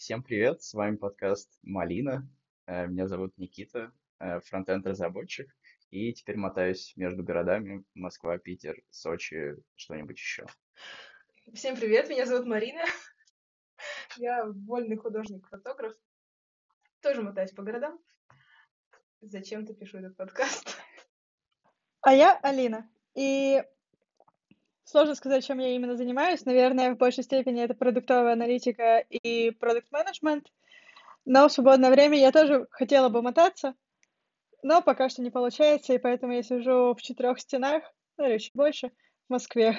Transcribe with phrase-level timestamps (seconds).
[0.00, 2.26] Всем привет, с вами подкаст «Малина».
[2.66, 5.54] Э, Меня зовут Никита, э, фронтенд-разработчик,
[5.90, 10.46] и теперь мотаюсь между городами Москва, Питер, Сочи, что-нибудь еще.
[11.52, 12.82] Всем привет, меня зовут Марина.
[14.16, 15.92] Я вольный художник-фотограф.
[17.02, 18.00] Тоже мотаюсь по городам.
[19.20, 20.78] Зачем-то пишу этот подкаст.
[22.00, 22.90] А я Алина.
[23.14, 23.62] И
[24.90, 26.44] сложно сказать, чем я именно занимаюсь.
[26.44, 30.52] Наверное, в большей степени это продуктовая аналитика и продукт-менеджмент.
[31.24, 33.74] Но в свободное время я тоже хотела бы мотаться,
[34.62, 37.84] но пока что не получается, и поэтому я сижу в четырех стенах,
[38.16, 38.88] ну или еще больше,
[39.28, 39.78] в Москве.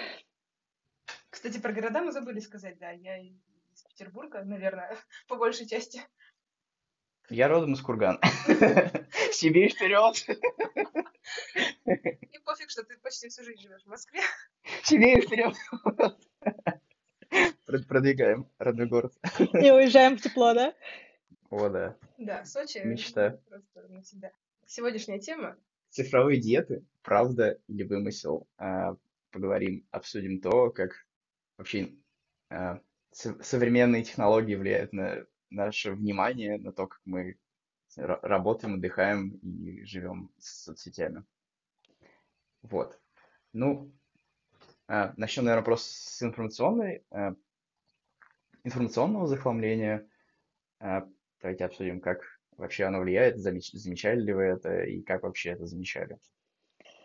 [1.29, 2.91] Кстати, про города мы забыли сказать, да.
[2.91, 6.01] Я из Петербурга, наверное, по большей части.
[7.31, 8.19] Я родом из Кургана.
[9.31, 10.15] Сибирь вперед!
[11.85, 14.19] И пофиг, что ты почти всю жизнь живешь в Москве.
[14.83, 15.55] Сибирь вперед!
[17.65, 19.13] Прод- Продвигаем родной город.
[19.39, 20.73] И уезжаем в тепло, да?
[21.49, 21.95] О, да.
[22.17, 22.79] Да, Сочи.
[22.79, 23.39] Мечта.
[23.47, 24.31] Просто навсегда.
[24.65, 25.57] Сегодняшняя тема.
[25.89, 28.47] Цифровые диеты, правда или вымысел?
[28.57, 28.95] А,
[29.31, 30.91] Поговорим, обсудим то, как
[31.57, 31.93] вообще
[32.49, 37.37] а, со- современные технологии влияют на наше внимание, на то, как мы
[37.97, 41.23] ра- работаем, отдыхаем и живем с соцсетями.
[42.63, 42.99] Вот.
[43.53, 43.91] Ну,
[44.87, 47.33] а, начнем, наверное, просто с информационной, а,
[48.63, 50.07] информационного захламления.
[50.79, 51.07] А,
[51.41, 52.21] Давайте обсудим, как
[52.57, 56.19] вообще оно влияет, замеч- замечали ли вы это и как вообще это замечали.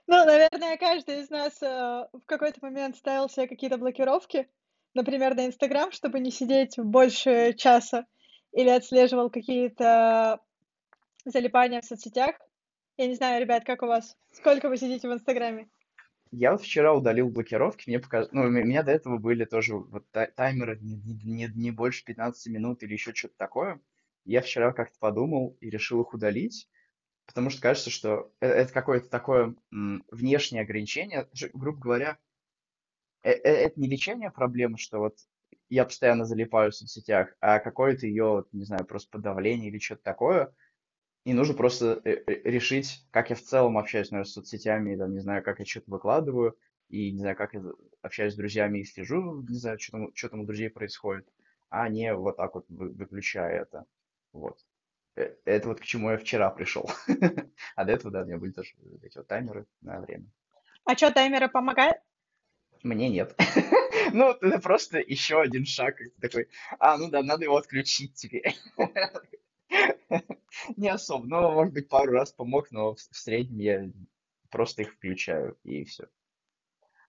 [0.06, 1.66] Ну, наверное, каждый из нас э,
[2.12, 4.48] в какой-то момент ставил себе какие-то блокировки,
[4.94, 8.06] например, на Инстаграм, чтобы не сидеть больше часа,
[8.56, 10.40] или отслеживал какие-то
[11.26, 12.34] залипания в соцсетях.
[12.96, 14.16] Я не знаю, ребят, как у вас?
[14.32, 15.68] Сколько вы сидите в Инстаграме?
[16.32, 20.10] Я вот вчера удалил блокировки, мне показалось, ну, у меня до этого были тоже вот
[20.10, 23.80] тай- таймеры не, не, не- больше 15 минут или еще что-то такое.
[24.24, 26.68] Я вчера как-то подумал и решил их удалить,
[27.26, 31.28] потому что кажется, что э- это какое-то такое внешнее ограничение.
[31.52, 32.18] Грубо говоря,
[33.22, 35.18] э- э- это не лечение проблемы, что вот
[35.68, 40.54] я постоянно залипаю в соцсетях, а какое-то ее, не знаю, просто подавление или что-то такое.
[41.24, 45.12] И нужно просто э, э, решить, как я в целом общаюсь, наверное, с соцсетями, там,
[45.12, 46.56] не знаю, как я что-то выкладываю,
[46.88, 47.62] и, не знаю, как я
[48.02, 51.28] общаюсь с друзьями и слежу, не знаю, что там, что там у друзей происходит,
[51.68, 53.86] а не вот так вот вы- выключая это.
[54.32, 54.58] Вот.
[55.16, 56.88] Э, Это вот к чему я вчера пришел.
[57.74, 60.26] А до этого, да, у меня были тоже эти вот таймеры на время.
[60.84, 61.98] А что, таймеры помогают?
[62.84, 63.34] Мне нет.
[64.16, 65.98] Ну, это просто еще один шаг.
[66.22, 68.56] Такой, а, ну да, надо его отключить теперь.
[70.76, 71.26] Не особо.
[71.26, 73.90] Ну, может быть, пару раз помог, но в среднем я
[74.50, 76.08] просто их включаю, и все.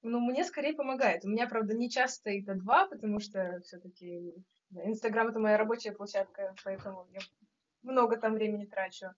[0.02, 1.24] Ну, мне скорее помогает.
[1.24, 4.34] У меня, правда, не часто стоит два, потому что все-таки
[4.72, 7.22] Инстаграм это моя рабочая площадка, поэтому я
[7.84, 9.14] много там времени трачу.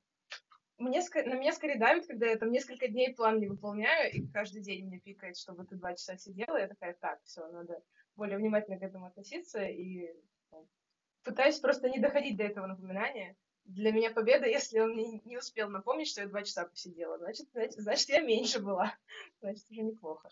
[0.79, 4.61] Мне, на меня скорее давит, когда я там несколько дней план не выполняю, и каждый
[4.61, 6.57] день мне пикает, чтобы ты два часа сидела.
[6.57, 7.83] Я такая, так, все, надо
[8.15, 9.61] более внимательно к этому относиться.
[9.61, 10.09] И
[10.51, 10.65] ну,
[11.23, 13.35] пытаюсь просто не доходить до этого напоминания.
[13.65, 17.17] Для меня победа, если он мне не успел напомнить, что я два часа посидела.
[17.17, 18.95] Значит, значит, значит я меньше была.
[19.41, 20.29] Значит, уже неплохо.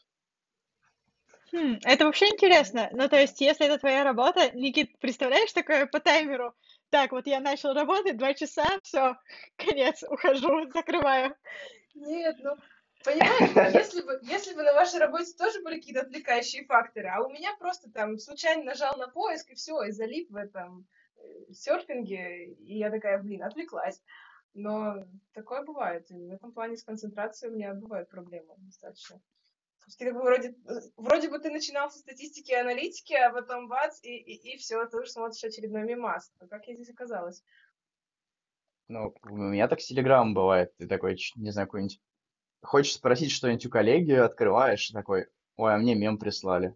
[1.51, 2.89] Хм, это вообще интересно.
[2.93, 6.53] Ну, то есть, если это твоя работа, Никит, представляешь такое по таймеру?
[6.89, 9.17] Так, вот я начал работать, два часа, все,
[9.57, 11.35] конец, ухожу, закрываю.
[11.95, 12.55] Нет, ну,
[13.03, 17.29] понимаешь, если бы, если бы на вашей работе тоже были какие-то отвлекающие факторы, а у
[17.29, 20.87] меня просто там случайно нажал на поиск, и все, и залип в этом
[21.17, 24.01] э, серфинге, и я такая, блин, отвлеклась.
[24.53, 29.21] Но такое бывает, и в этом плане с концентрацией у меня бывают проблемы достаточно.
[29.95, 30.55] Ты как бы вроде,
[30.97, 34.85] вроде бы ты начинал со статистики и аналитики, а потом бац, и, и, и все,
[34.85, 36.31] ты уже смотришь очередной мимас.
[36.39, 37.43] А Как я здесь оказалась?
[38.89, 40.75] Ну, у меня так с Телеграмом бывает.
[40.77, 42.01] Ты такой, не знаю, какой-нибудь...
[42.61, 46.75] Хочешь спросить что-нибудь у коллеги, открываешь, такой, ой, а мне мем прислали.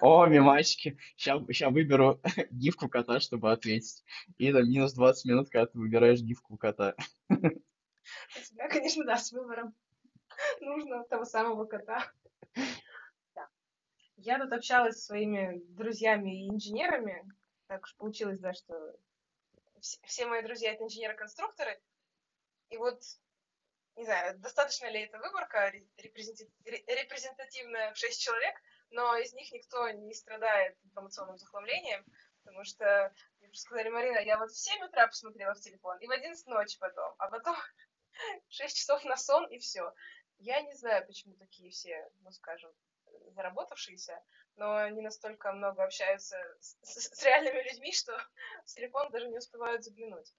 [0.00, 0.98] О, о мемасики.
[1.16, 1.40] Сейчас
[1.72, 2.20] выберу
[2.50, 4.02] гифку кота, чтобы ответить.
[4.38, 6.94] И там минус 20 минут, когда ты выбираешь гифку кота.
[7.28, 9.74] У тебя, конечно, да, с выбором
[10.60, 12.10] нужно того самого кота.
[14.24, 17.26] Я тут общалась со своими друзьями и инженерами.
[17.66, 18.74] Так уж получилось, да, что
[19.80, 21.80] вс- все мои друзья это инженеры-конструкторы.
[22.68, 23.00] И вот,
[23.96, 28.54] не знаю, достаточно ли эта выборка репрезентативная в 6 человек,
[28.90, 32.04] но из них никто не страдает информационным захламлением,
[32.44, 36.10] потому что мне сказали, Марина, я вот в 7 утра посмотрела в телефон, и в
[36.12, 37.56] 11 ночи потом, а потом
[38.50, 39.92] 6 часов на сон, и все.
[40.42, 42.72] Я не знаю, почему такие все, ну, скажем,
[43.30, 44.20] заработавшиеся,
[44.56, 48.12] но не настолько много общаются с, с, с реальными людьми, что
[48.66, 50.34] в телефон даже не успевают заглянуть.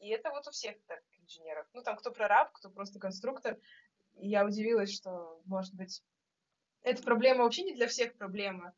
[0.00, 1.68] И это вот у всех так инженеров.
[1.72, 3.60] Ну, там кто прораб, кто просто конструктор.
[4.14, 6.02] И я удивилась, что, может быть,
[6.82, 8.74] эта проблема вообще не для всех проблема.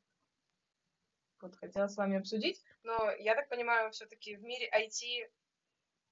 [1.40, 2.62] Вот хотела с вами обсудить.
[2.82, 5.30] Но я так понимаю, все-таки в мире IT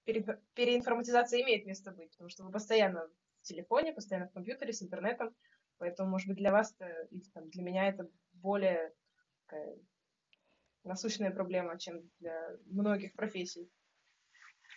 [0.05, 3.11] пере, переинформатизация имеет место быть, потому что вы постоянно
[3.43, 5.35] в телефоне, постоянно в компьютере, с интернетом.
[5.79, 6.75] Поэтому, может быть, для вас
[7.11, 8.95] или там, для меня это более
[9.47, 9.77] такая
[10.85, 13.69] насущная проблема, чем для многих профессий.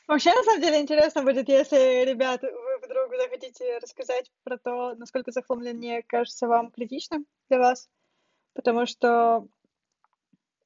[0.08, 5.32] Вообще, на самом деле, интересно будет, если, ребят, вы вдруг захотите рассказать про то, насколько
[5.32, 7.90] захламление кажется вам критичным для вас.
[8.54, 9.48] Потому что,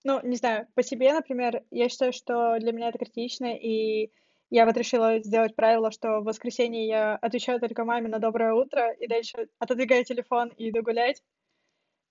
[0.04, 4.12] ну, не знаю, по себе, например, я считаю, что для меня это критично, и
[4.50, 8.92] я вот решила сделать правило, что в воскресенье я отвечаю только маме на доброе утро,
[8.94, 11.24] и дальше отодвигаю телефон и иду гулять.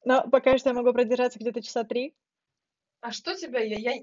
[0.04, 2.14] Но пока что я могу продержаться где-то часа три.
[3.00, 3.60] А что тебя...
[3.60, 4.02] Я, я,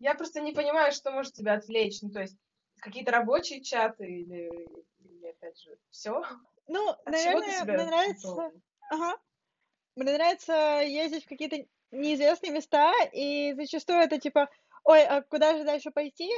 [0.00, 2.02] я просто не понимаю, что может тебя отвлечь.
[2.02, 2.36] Ну, то есть,
[2.80, 4.50] какие-то рабочие чаты или,
[4.98, 6.22] или опять же, все?
[6.66, 8.52] Ну, От наверное, мне нравится...
[8.90, 9.18] Ага.
[9.94, 14.50] Мне нравится ездить в какие-то неизвестные места, и зачастую это типа,
[14.86, 16.30] ой, а куда же дальше пойти?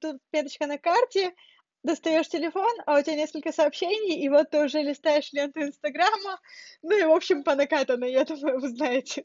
[0.00, 1.34] Тут меточка на карте,
[1.82, 6.40] достаешь телефон, а у тебя несколько сообщений, и вот ты уже листаешь ленту Инстаграма,
[6.82, 9.24] ну и, в общем, по накатанной, я думаю, вы знаете.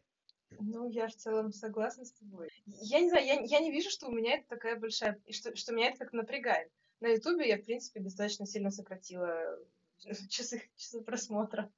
[0.60, 2.50] Ну, я в целом согласна с тобой.
[2.66, 5.20] Я не знаю, я, я не вижу, что у меня это такая большая...
[5.30, 6.72] Что, что меня это как напрягает.
[7.00, 9.60] На Ютубе я, в принципе, достаточно сильно сократила
[10.30, 11.72] часы, часы просмотра.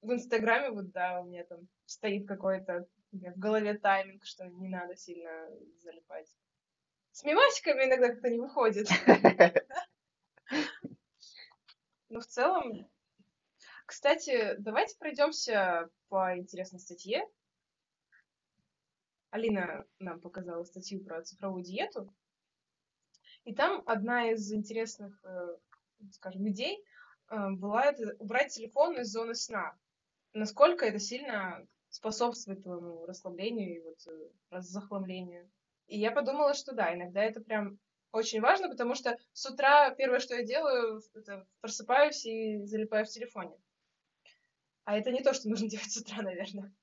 [0.00, 2.86] В Инстаграме вот, да, у меня там стоит какой-то
[3.18, 5.48] в голове тайминг, что не надо сильно
[5.78, 6.28] залипать.
[7.12, 8.88] С мемасиками иногда как-то не выходит.
[12.08, 12.90] Но в целом...
[13.86, 17.24] Кстати, давайте пройдемся по интересной статье,
[19.36, 22.10] Алина нам показала статью про цифровую диету.
[23.44, 25.56] И там одна из интересных, э,
[26.12, 26.82] скажем, идей
[27.28, 29.76] э, была это убрать телефон из зоны сна.
[30.32, 31.66] Насколько это сильно
[31.96, 35.50] способствует твоему расслаблению и вот э, раззахламлению.
[35.86, 37.78] И я подумала, что да, иногда это прям
[38.12, 43.08] очень важно, потому что с утра первое, что я делаю, это просыпаюсь и залипаю в
[43.08, 43.56] телефоне.
[44.84, 46.74] А это не то, что нужно делать с утра, наверное.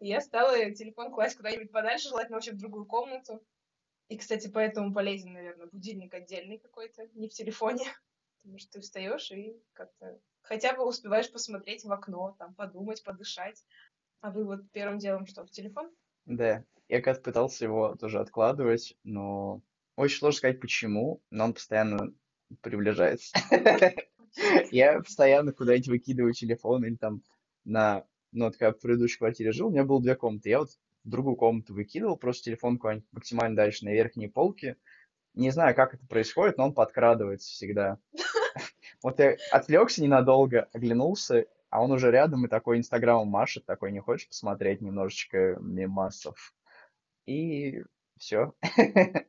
[0.00, 3.42] И я стала телефон класть куда-нибудь подальше, желательно вообще в другую комнату.
[4.08, 7.84] И, кстати, поэтому полезен, наверное, будильник отдельный какой-то, не в телефоне.
[8.42, 13.64] Потому что ты встаешь и как-то хотя бы успеваешь посмотреть в окно, там, подумать, подышать.
[14.24, 15.90] А вы вот первым делом что, в телефон?
[16.24, 19.60] Да, я как-то пытался его тоже откладывать, но
[19.96, 22.10] очень сложно сказать почему, но он постоянно
[22.62, 23.36] приближается.
[24.70, 27.20] Я постоянно куда-нибудь выкидываю телефон или там
[27.66, 30.48] на ну, вот когда в предыдущей квартире жил, у меня было две комнаты.
[30.48, 34.76] Я вот в другую комнату выкидывал просто телефон куда-нибудь максимально дальше на верхние полки.
[35.34, 37.98] Не знаю, как это происходит, но он подкрадывается всегда.
[39.02, 41.44] Вот я отвлекся ненадолго, оглянулся,
[41.74, 46.54] а он уже рядом и такой инстаграмом машет, такой, не хочешь посмотреть немножечко мемасов?
[47.26, 47.82] И
[48.16, 48.54] все.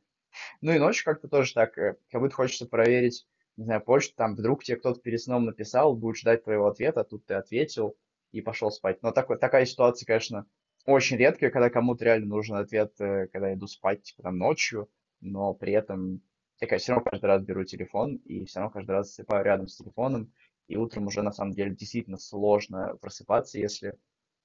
[0.60, 3.26] Ну и ночью как-то тоже так, э, как будто хочется проверить,
[3.56, 7.04] не знаю, почту, там вдруг тебе кто-то перед сном написал, будет ждать твоего ответа, а
[7.04, 7.96] тут ты ответил,
[8.32, 9.02] и пошел спать.
[9.02, 10.46] Но так, такая ситуация, конечно,
[10.84, 15.54] очень редкая, когда кому-то реально нужен ответ, э, когда иду спать, типа, там, ночью, но
[15.54, 16.20] при этом
[16.60, 19.68] я, конечно, все равно каждый раз беру телефон и все равно каждый раз засыпаю рядом
[19.68, 20.32] с телефоном,
[20.68, 23.94] и утром уже, на самом деле, действительно сложно просыпаться, если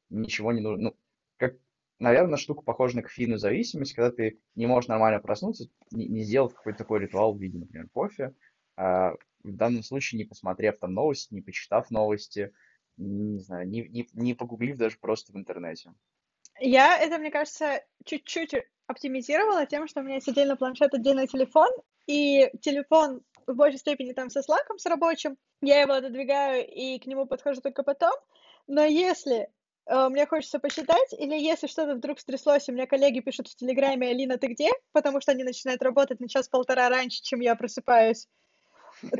[0.09, 0.89] ничего не нужно.
[0.89, 0.95] Ну,
[1.37, 1.55] как,
[1.99, 6.53] наверное, штука похожа на кофейную зависимость, когда ты не можешь нормально проснуться, не, не сделав
[6.53, 8.35] какой-то такой ритуал в виде, например, кофе,
[8.77, 9.13] а
[9.43, 12.53] в данном случае не посмотрев там новости, не почитав новости,
[12.97, 15.93] не знаю, не, не, не погуглив даже просто в интернете.
[16.59, 18.53] Я это, мне кажется, чуть-чуть
[18.85, 21.69] оптимизировала тем, что у меня есть отдельно планшет, отдельный телефон,
[22.07, 23.21] и телефон
[23.53, 27.61] в большей степени там со слаком, с рабочим, я его отодвигаю и к нему подхожу
[27.61, 28.13] только потом,
[28.67, 29.49] но если
[29.85, 34.09] э, мне хочется посчитать, или если что-то вдруг стряслось, и мне коллеги пишут в Телеграме,
[34.09, 34.69] Алина, ты где?
[34.91, 38.27] Потому что они начинают работать на час-полтора раньше, чем я просыпаюсь,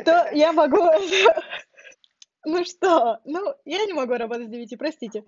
[0.05, 0.77] то я могу
[2.45, 3.19] ну что?
[3.25, 5.23] Ну, я не могу работать с 9, простите.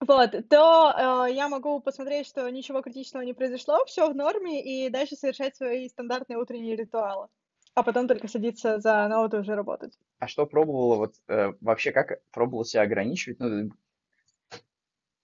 [0.00, 4.90] Вот, то э, я могу посмотреть, что ничего критичного не произошло, все в норме, и
[4.90, 7.28] дальше совершать свои стандартные утренние ритуалы.
[7.74, 9.98] А потом только садиться за ноут и уже работать.
[10.18, 13.38] А что пробовала, вот э, вообще как пробовала себя ограничивать?
[13.40, 13.70] Ну,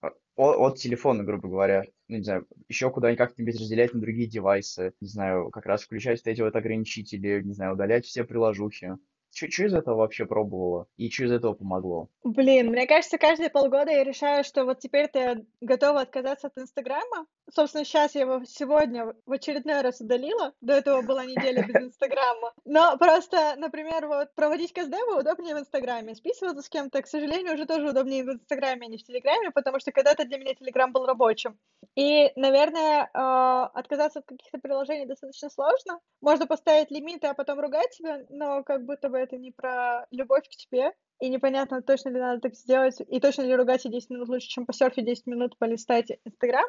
[0.01, 4.93] от, от телефона, грубо говоря, ну, не знаю, еще куда-нибудь как-нибудь разделять на другие девайсы,
[5.01, 8.97] не знаю, как раз включать вот эти вот ограничители, не знаю, удалять все приложухи.
[9.31, 10.87] Что из этого вообще пробовала?
[10.97, 12.09] И что из этого помогло?
[12.23, 17.25] Блин, мне кажется, каждые полгода я решаю, что вот теперь-то я готова отказаться от Инстаграма.
[17.53, 20.53] Собственно, сейчас я его сегодня в очередной раз удалила.
[20.61, 22.53] До этого была неделя без Инстаграма.
[22.65, 26.15] Но просто, например, вот проводить КСДВ удобнее в Инстаграме.
[26.15, 29.79] Списываться с кем-то, к сожалению, уже тоже удобнее в Инстаграме, а не в Телеграме, потому
[29.79, 31.57] что когда-то для меня Телеграм был рабочим.
[31.95, 35.99] И, наверное, а, отказаться от каких-то приложений достаточно сложно.
[36.21, 40.47] Можно поставить лимиты, а потом ругать себя, но как будто бы это не про любовь
[40.47, 40.93] к тебе.
[41.19, 44.47] И непонятно, точно ли надо так сделать, и точно ли ругать и 10 минут лучше,
[44.47, 46.65] чем посерфить 10 минут, полистать Инстаграм.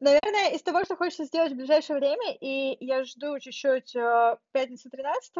[0.00, 4.90] Наверное, из того, что хочется сделать в ближайшее время, и я жду чуть-чуть э, пятницы
[4.90, 5.32] 13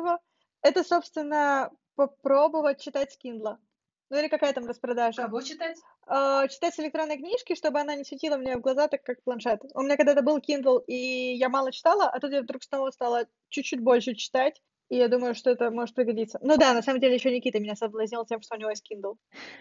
[0.62, 3.58] это, собственно, попробовать читать с Kindle.
[4.10, 5.22] Ну или какая там распродажа?
[5.22, 5.76] Кого читать?
[6.06, 9.60] Э, читать с электронной книжки, чтобы она не светила мне в глаза, так как планшет.
[9.74, 13.26] У меня когда-то был Kindle, и я мало читала, а тут я вдруг снова стала
[13.50, 14.62] чуть-чуть больше читать.
[14.88, 16.38] И я думаю, что это может пригодиться.
[16.42, 19.16] Ну да, на самом деле еще Никита меня соблазнил тем, что у него есть Kindle.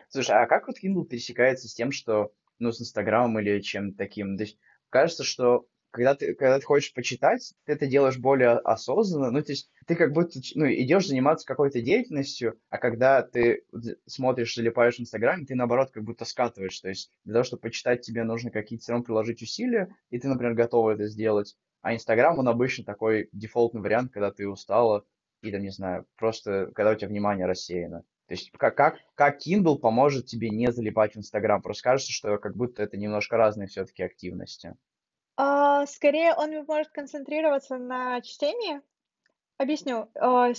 [0.09, 4.37] Слушай, а как вот Kindle пересекается с тем, что, ну, с Инстаграмом или чем-то таким?
[4.37, 4.57] То есть
[4.89, 9.51] кажется, что когда ты, когда ты хочешь почитать, ты это делаешь более осознанно, ну, то
[9.51, 13.63] есть ты как будто, ну, идешь заниматься какой-то деятельностью, а когда ты
[14.07, 18.01] смотришь, залипаешь в Инстаграме, ты, наоборот, как будто скатываешь, то есть для того, чтобы почитать,
[18.01, 22.39] тебе нужно какие-то все равно приложить усилия, и ты, например, готова это сделать, а Инстаграм,
[22.39, 25.05] он обычно такой дефолтный вариант, когда ты устала,
[25.43, 28.01] и там, не знаю, просто когда у тебя внимание рассеяно.
[28.27, 31.61] То есть как, как, как Kindle поможет тебе не залипать в Инстаграм?
[31.61, 34.75] Просто кажется, что как будто это немножко разные все-таки активности.
[35.35, 38.81] А, скорее, он может концентрироваться на чтении.
[39.57, 40.09] Объясню.
[40.15, 40.53] А,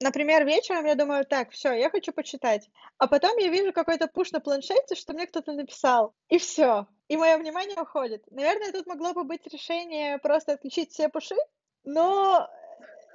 [0.00, 2.68] Например, вечером я думаю, так, все, я хочу почитать.
[2.98, 6.14] А потом я вижу какой-то пуш на планшете, что мне кто-то написал.
[6.28, 6.86] И все.
[7.08, 8.22] И мое внимание уходит.
[8.30, 11.36] Наверное, тут могло бы быть решение просто отключить все пуши,
[11.84, 12.46] но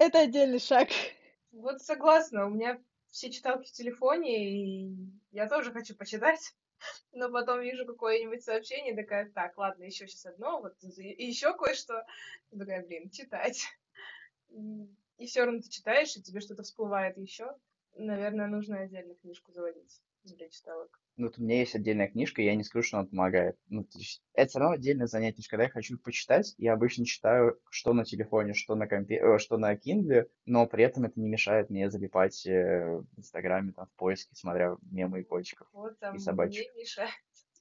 [0.02, 0.90] это отдельный шаг.
[1.52, 4.96] Вот согласна, у меня все читалки в телефоне, и
[5.32, 6.56] я тоже хочу почитать.
[7.12, 12.04] Но потом вижу какое-нибудь сообщение, такая, так, ладно, еще сейчас одно, вот и еще кое-что.
[12.58, 13.68] Такая, блин, читать.
[15.18, 17.56] И все равно ты читаешь, и тебе что-то всплывает еще.
[17.96, 21.00] Наверное, нужно отдельно книжку заводить для читалок.
[21.18, 23.58] Ну, вот у меня есть отдельная книжка, и я не скажу, что она помогает.
[23.68, 25.44] Ну, то есть, это все равно отдельное занятие.
[25.50, 29.58] Когда я хочу почитать, я обычно читаю что на телефоне, что на компе, э, что
[29.58, 33.96] на Kindle, но при этом это не мешает мне залипать э, в Инстаграме, там, в
[33.98, 36.72] поиске, смотря мемы и котиков, Вот там и собачек.
[36.74, 37.12] мне мешает.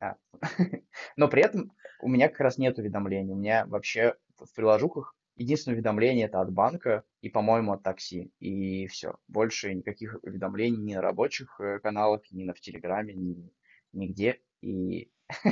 [0.01, 0.17] А.
[1.17, 3.33] Но при этом у меня как раз нет уведомлений.
[3.33, 8.31] У меня вообще в приложухах единственное уведомление это от банка и, по-моему, от такси.
[8.41, 9.17] И все.
[9.27, 13.51] Больше никаких уведомлений ни на рабочих э, каналах, ни на в Телеграме, ни
[13.93, 14.41] нигде.
[14.61, 15.11] И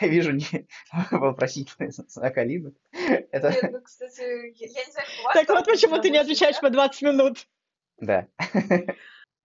[0.00, 0.68] вижу не...
[1.10, 2.74] вопросительный знак Алины.
[3.32, 3.50] Это...
[3.50, 6.70] Нет, ну, кстати, я, я не знаю, вас Так вот почему ты не отвечаешь по
[6.70, 7.48] 20 минут.
[7.98, 8.28] Да.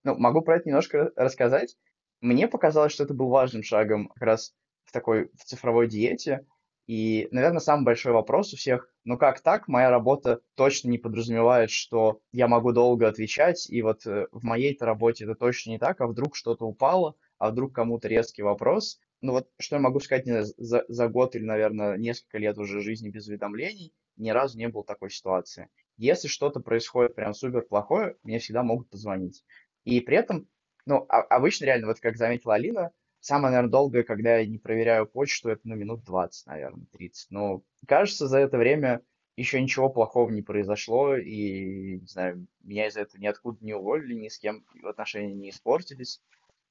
[0.07, 1.75] Ну, могу про это немножко рассказать.
[2.21, 6.45] Мне показалось, что это был важным шагом как раз в такой в цифровой диете.
[6.87, 9.67] И, наверное, самый большой вопрос у всех, ну как так?
[9.67, 14.85] Моя работа точно не подразумевает, что я могу долго отвечать, и вот э, в моей-то
[14.85, 18.99] работе это точно не так, а вдруг что-то упало, а вдруг кому-то резкий вопрос.
[19.21, 20.25] Ну вот что я могу сказать,
[20.57, 24.83] за, за год или, наверное, несколько лет уже жизни без уведомлений, ни разу не было
[24.83, 25.69] такой ситуации.
[25.97, 29.43] Если что-то происходит прям супер плохое, мне всегда могут позвонить.
[29.85, 30.47] И при этом,
[30.85, 32.91] ну, а- обычно реально, вот как заметила Алина,
[33.25, 37.31] самое, наверное, долгое, когда я не проверяю почту, это, ну, минут 20, наверное, 30.
[37.31, 39.01] Но кажется, за это время
[39.35, 44.27] еще ничего плохого не произошло, и, не знаю, меня из-за этого ниоткуда не уволили, ни
[44.27, 46.21] с кем отношения не испортились.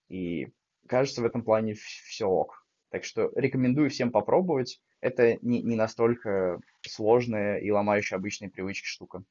[0.08, 0.48] И
[0.86, 2.64] кажется, в этом плане все ок.
[2.90, 4.80] Так что рекомендую всем попробовать.
[5.00, 9.24] Это не, не настолько сложная и ломающая обычные привычки штука.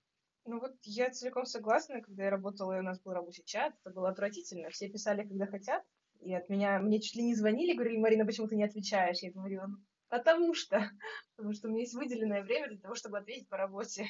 [0.45, 3.95] Ну вот я целиком согласна, когда я работала, и у нас был рабочий чат, это
[3.95, 4.69] было отвратительно.
[4.69, 5.83] Все писали, когда хотят,
[6.23, 9.19] и от меня, мне чуть ли не звонили, говорили, Марина, почему ты не отвечаешь?
[9.21, 9.77] Я говорила, ну,
[10.09, 10.79] потому что,
[11.35, 14.07] потому что у меня есть выделенное время для того, чтобы ответить по работе.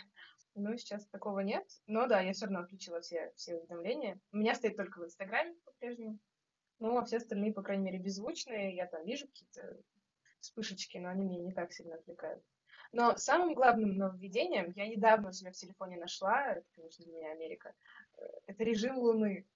[0.56, 1.66] Ну, сейчас такого нет.
[1.88, 4.20] Но да, я все равно отключила все, все уведомления.
[4.32, 6.20] У меня стоит только в Инстаграме по-прежнему.
[6.80, 8.76] Ну, а все остальные, по крайней мере, беззвучные.
[8.76, 9.80] Я там вижу какие-то
[10.40, 12.44] вспышечки, но они меня не так сильно отвлекают.
[12.92, 17.32] Но самым главным нововведением я недавно у себя в телефоне нашла, это, конечно, для меня
[17.32, 17.74] Америка,
[18.18, 19.48] э, это режим Луны.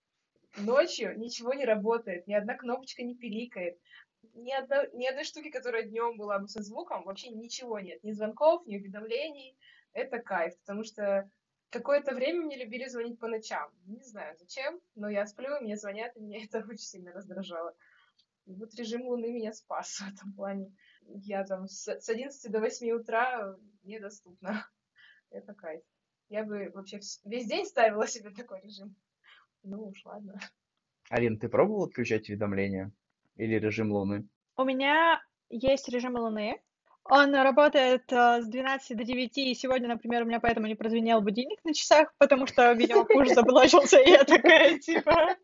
[0.58, 3.78] Ночью ничего не работает, ни одна кнопочка не пиликает,
[4.34, 8.04] ни, одно, ни одной штуки, которая днем была бы со звуком, вообще ничего нет.
[8.04, 9.58] Ни звонков, ни уведомлений.
[9.94, 11.30] Это кайф, потому что
[11.70, 13.72] какое-то время мне любили звонить по ночам.
[13.86, 17.76] Не знаю зачем, но я сплю, мне звонят, и меня это очень сильно раздражало.
[18.46, 20.74] И вот режим Луны меня спас в этом плане.
[21.02, 24.70] Я там с, с 11 до 8 утра недоступна.
[25.30, 25.84] Это кайф.
[26.30, 28.96] Я бы вообще весь день ставила себе такой режим.
[29.70, 30.40] Ну уж ладно.
[31.10, 32.92] Алин, ты пробовал отключать уведомления?
[33.36, 34.26] Или режим Луны?
[34.56, 36.62] У меня есть режим Луны.
[37.04, 41.22] Он работает э, с 12 до 9, и сегодня, например, у меня поэтому не прозвенел
[41.22, 45.38] будильник на часах, потому что, видимо, пуш заблочился, и я такая, типа,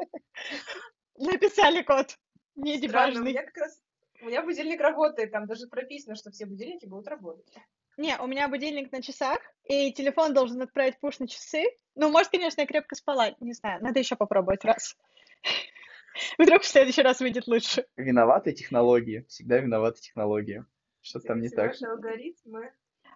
[1.17, 2.17] написали код,
[2.55, 3.31] не Странно, у дебажный.
[3.31, 3.81] меня как раз...
[4.21, 7.47] У меня будильник работает, там даже прописано, что все будильники будут работать.
[7.97, 11.63] Не, у меня будильник на часах, и телефон должен отправить пуш на часы.
[11.95, 14.97] Ну, может, конечно, я крепко спала, не знаю, надо еще попробовать раз.
[16.37, 17.85] Вдруг в следующий раз выйдет лучше.
[17.95, 19.25] Виноваты технологии.
[19.27, 20.65] Всегда виноваты технологии.
[21.01, 21.73] Что-то там не так.
[21.81, 22.71] алгоритмы.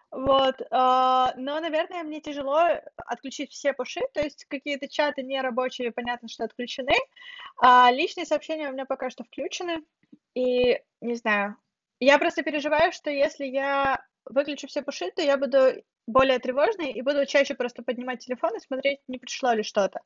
[0.09, 2.61] Вот, а, но, наверное, мне тяжело
[2.95, 6.95] отключить все пуши, то есть какие-то чаты нерабочие, понятно, что отключены,
[7.61, 9.83] а личные сообщения у меня пока что включены,
[10.33, 11.57] и не знаю,
[11.99, 17.01] я просто переживаю, что если я выключу все пуши, то я буду более тревожной и
[17.01, 20.01] буду чаще просто поднимать телефон и смотреть, не пришло ли что-то.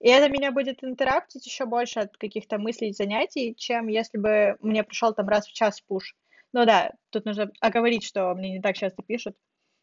[0.00, 4.82] И это меня будет интерактить еще больше от каких-то мыслей занятий, чем если бы мне
[4.82, 6.16] пришел там раз в час пуш.
[6.52, 9.36] Ну да, тут нужно оговорить, что мне не так часто пишут.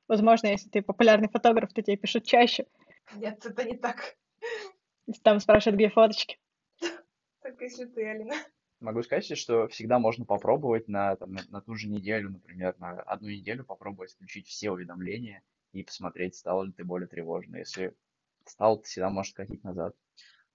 [0.08, 2.65] Возможно, если ты популярный фотограф, то тебе пишут чаще.
[3.15, 4.15] Нет, это не так.
[5.24, 6.39] Там спрашивают, где фоточки.
[7.41, 8.36] Только если ты, Алина.
[8.80, 13.30] Могу сказать, что всегда можно попробовать на, там, на, ту же неделю, например, на одну
[13.30, 15.42] неделю попробовать включить все уведомления
[15.74, 17.60] и посмотреть, стал ли ты более тревожный.
[17.60, 17.96] Если
[18.46, 19.96] стал, ты всегда можешь скатить назад.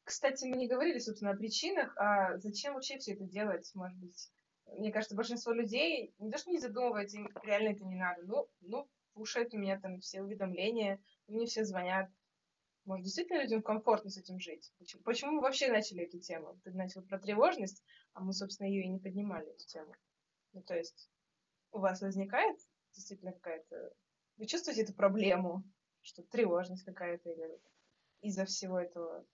[0.05, 4.31] Кстати, мы не говорили, собственно, о причинах, а зачем вообще все это делать, может быть.
[4.67, 8.23] Мне кажется, большинство людей не то, что не задумывается, им реально это не надо.
[8.25, 12.09] Ну, ну, пушают у меня там все уведомления, мне все звонят.
[12.85, 14.73] Может, действительно людям комфортно с этим жить?
[14.79, 16.59] Почему, почему мы вообще начали эту тему?
[16.65, 19.95] Ты начал про тревожность, а мы, собственно, ее и не поднимали, эту тему.
[20.53, 21.09] Ну, то есть,
[21.71, 22.57] у вас возникает
[22.93, 23.93] действительно какая-то...
[24.37, 25.63] Вы чувствуете эту проблему,
[26.03, 27.61] что тревожность какая-то или
[28.21, 29.25] из-за всего этого?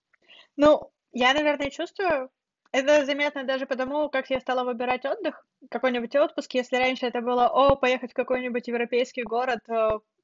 [0.56, 2.30] Ну, я, наверное, чувствую.
[2.70, 6.52] Это заметно даже потому, как я стала выбирать отдых, какой-нибудь отпуск.
[6.52, 9.60] Если раньше это было, о, поехать в какой-нибудь европейский город,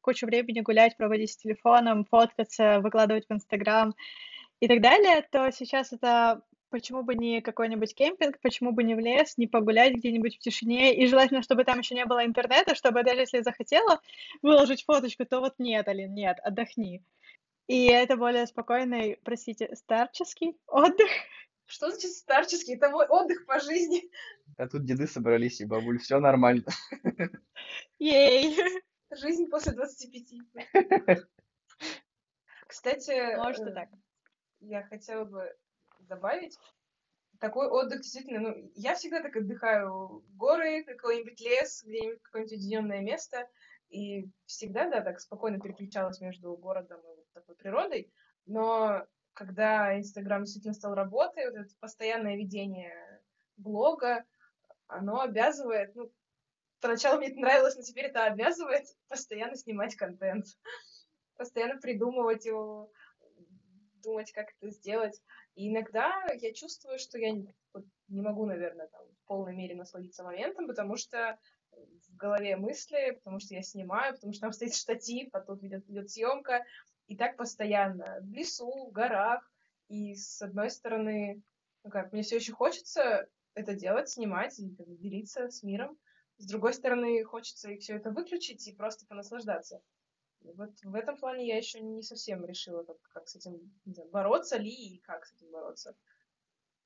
[0.04, 3.94] кучу времени гулять, проводить с телефоном, фоткаться, выкладывать в Инстаграм
[4.60, 8.98] и так далее, то сейчас это почему бы не какой-нибудь кемпинг, почему бы не в
[8.98, 13.02] лес, не погулять где-нибудь в тишине, и желательно, чтобы там еще не было интернета, чтобы
[13.02, 14.00] даже если я захотела
[14.42, 17.02] выложить фоточку, то вот нет, Алин, нет, отдохни.
[17.68, 21.08] И это более спокойный, простите, старческий отдых.
[21.66, 22.74] Что значит старческий?
[22.74, 24.02] Это мой отдых по жизни.
[24.58, 26.66] А тут деды собрались, и бабуль, все нормально.
[27.98, 28.54] Ей!
[29.10, 30.34] Жизнь после 25.
[32.66, 33.88] Кстати, Может и э, так.
[34.60, 35.56] я хотела бы
[36.00, 36.58] добавить,
[37.38, 43.48] такой отдых действительно, ну, я всегда так отдыхаю, горы, какой-нибудь лес, где-нибудь какое-нибудь уединенное место,
[43.90, 48.12] и всегда, да, так спокойно переключалась между городом и вот такой природой,
[48.46, 53.22] но когда Инстаграм действительно стал работой, вот это постоянное ведение
[53.56, 54.24] блога,
[54.86, 56.10] оно обязывает, ну,
[56.84, 60.44] поначалу мне это нравилось, но теперь это обязывает постоянно снимать контент,
[61.34, 62.90] постоянно придумывать его,
[64.02, 65.18] думать, как это сделать.
[65.54, 70.66] И иногда я чувствую, что я не, могу, наверное, там, в полной мере насладиться моментом,
[70.66, 71.38] потому что
[71.72, 75.88] в голове мысли, потому что я снимаю, потому что там стоит штатив, а тут идет,
[75.88, 76.66] идет съемка,
[77.06, 79.50] и так постоянно, в лесу, в горах,
[79.88, 81.42] и с одной стороны,
[81.82, 85.98] ну как, мне все еще хочется это делать, снимать и делиться с миром,
[86.38, 89.82] с другой стороны, хочется и все это выключить и просто понаслаждаться.
[90.42, 94.58] Вот в этом плане я еще не совсем решила, как, как с этим знаю, бороться
[94.58, 95.96] ли и как с этим бороться.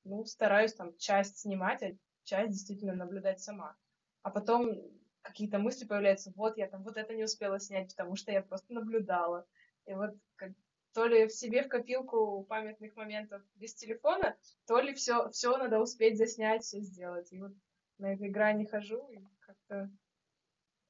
[0.05, 1.91] Ну, стараюсь там часть снимать, а
[2.23, 3.75] часть действительно наблюдать сама.
[4.21, 4.79] А потом
[5.21, 8.73] какие-то мысли появляются, вот я там вот это не успела снять, потому что я просто
[8.73, 9.45] наблюдала.
[9.85, 10.51] И вот как,
[10.93, 15.79] то ли в себе в копилку памятных моментов без телефона, то ли все, все надо
[15.79, 17.31] успеть заснять, все сделать.
[17.33, 17.51] И вот
[17.97, 19.19] на этой грани хожу, и
[19.69, 19.89] как-то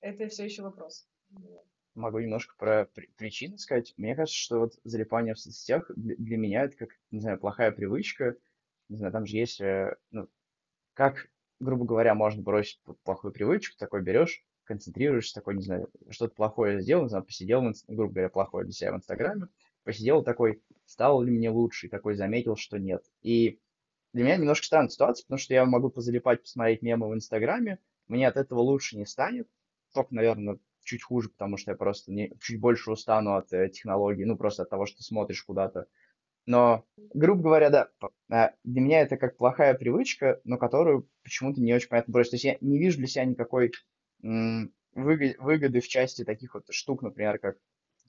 [0.01, 1.07] это все еще вопрос.
[1.95, 3.93] Могу немножко про при- причины сказать.
[3.97, 8.35] Мне кажется, что вот залипание в соцсетях для, меня это как, не знаю, плохая привычка.
[8.87, 10.29] Не знаю, там же есть, э, ну,
[10.93, 16.81] как, грубо говоря, можно бросить плохую привычку, такой берешь, концентрируешься, такой, не знаю, что-то плохое
[16.81, 19.47] сделал, не знаю, посидел, грубо говоря, плохое для себя в Инстаграме,
[19.83, 23.03] посидел такой, стало ли мне лучше, и такой заметил, что нет.
[23.21, 23.59] И
[24.13, 27.79] для меня немножко странная ситуация, потому что я могу позалипать, посмотреть мемы в Инстаграме,
[28.09, 29.47] мне от этого лучше не станет,
[29.93, 34.25] только, наверное, чуть хуже, потому что я просто не, чуть больше устану от э, технологий,
[34.25, 35.87] ну, просто от того, что смотришь куда-то.
[36.45, 37.89] Но, грубо говоря, да,
[38.29, 42.31] а, для меня это как плохая привычка, но которую почему-то не очень понятно бросить.
[42.31, 43.71] То есть я не вижу для себя никакой
[44.21, 47.57] выгоды в части таких вот штук, например, как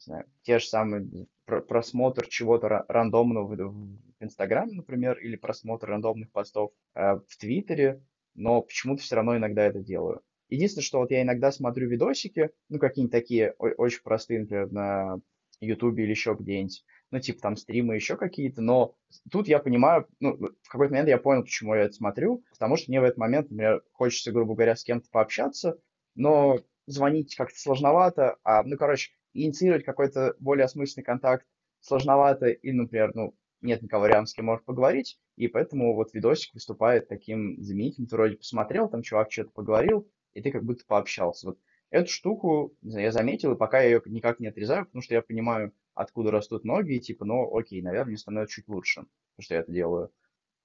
[0.01, 7.17] знаю, те же самые просмотр чего-то рандомного в Инстаграме, например, или просмотр рандомных постов э,
[7.17, 8.03] в Твиттере,
[8.35, 10.23] но почему-то все равно иногда это делаю.
[10.49, 15.21] Единственное, что вот я иногда смотрю видосики, ну, какие-нибудь такие очень простые, например, на
[15.61, 18.97] Ютубе или еще где-нибудь, ну, типа там стримы, еще какие-то, но
[19.31, 22.91] тут я понимаю, ну, в какой-то момент я понял, почему я это смотрю, потому что
[22.91, 25.79] мне в этот момент, например, хочется, грубо говоря, с кем-то пообщаться,
[26.15, 31.47] но звонить как-то сложновато, а, ну, короче, инициировать какой-то более осмысленный контакт
[31.81, 36.55] сложновато, и, например, ну, нет никого рядом, с кем может поговорить, и поэтому вот видосик
[36.55, 41.49] выступает таким заменителем, ты вроде посмотрел, там чувак что-то поговорил, и ты как будто пообщался.
[41.49, 41.59] Вот
[41.91, 45.73] эту штуку я заметил, и пока я ее никак не отрезаю, потому что я понимаю,
[45.95, 49.03] откуда растут ноги, и типа, ну, окей, наверное, мне становится чуть лучше,
[49.35, 50.13] потому что я это делаю.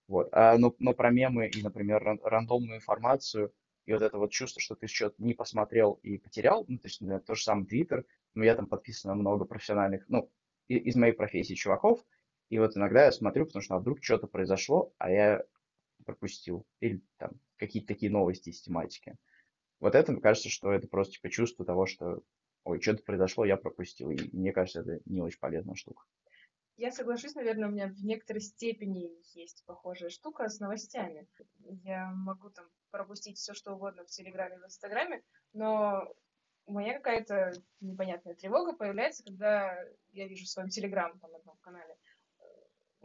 [0.08, 0.30] Вот.
[0.32, 3.52] А, но, но про мемы и, например, ран- рандомную информацию,
[3.86, 7.02] и вот это вот чувство, что ты что-то не посмотрел и потерял, ну, то есть,
[7.02, 10.32] например, то же самое Твиттер, но я там подписан на много профессиональных, ну,
[10.68, 12.04] из моей профессии чуваков,
[12.50, 15.44] и вот иногда я смотрю, потому что а вдруг что-то произошло, а я
[16.06, 16.66] пропустил.
[16.80, 19.16] Или там какие-то такие новости из тематики.
[19.80, 22.22] Вот это, мне кажется, что это просто типа чувство того, что
[22.64, 24.10] ой, что-то произошло, я пропустил.
[24.10, 26.04] И мне кажется, это не очень полезная штука.
[26.78, 31.28] Я соглашусь, наверное, у меня в некоторой степени есть похожая штука с новостями.
[31.84, 36.14] Я могу там пропустить все, что угодно в Телеграме, в Инстаграме, но
[36.66, 39.78] у меня какая-то непонятная тревога появляется, когда
[40.12, 41.96] я вижу в своем Телеграм, там, одном канале,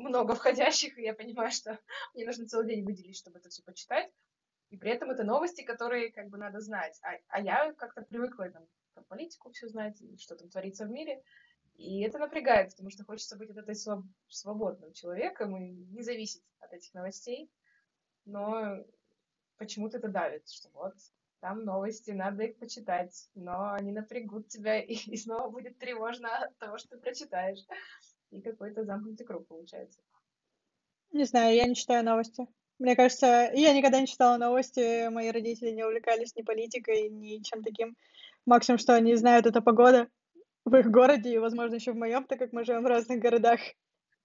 [0.01, 1.79] много входящих, и я понимаю, что
[2.15, 4.11] мне нужно целый день выделить, чтобы это все почитать.
[4.71, 6.99] И при этом это новости, которые как бы надо знать.
[7.03, 10.91] А, а я как-то привыкла там, там, политику все знать, и что там творится в
[10.91, 11.23] мире.
[11.77, 16.43] И это напрягает, потому что хочется быть вот этой своб- свободным человеком и не зависеть
[16.61, 17.51] от этих новостей.
[18.27, 18.85] Но
[19.57, 20.95] почему-то это давит, что вот
[21.41, 26.57] там новости, надо их почитать, но они напрягут тебя, и, и снова будет тревожно от
[26.59, 27.61] того, что ты прочитаешь.
[28.31, 30.01] И какой-то замкнутый круг получается.
[31.13, 32.47] Не знаю, я не читаю новости.
[32.79, 37.63] Мне кажется, я никогда не читала новости, мои родители не увлекались ни политикой, ни чем
[37.63, 37.97] таким.
[38.47, 40.09] Максимум, что они знают, это погода
[40.65, 43.61] в их городе и, возможно, еще в моем, так как мы живем в разных городах.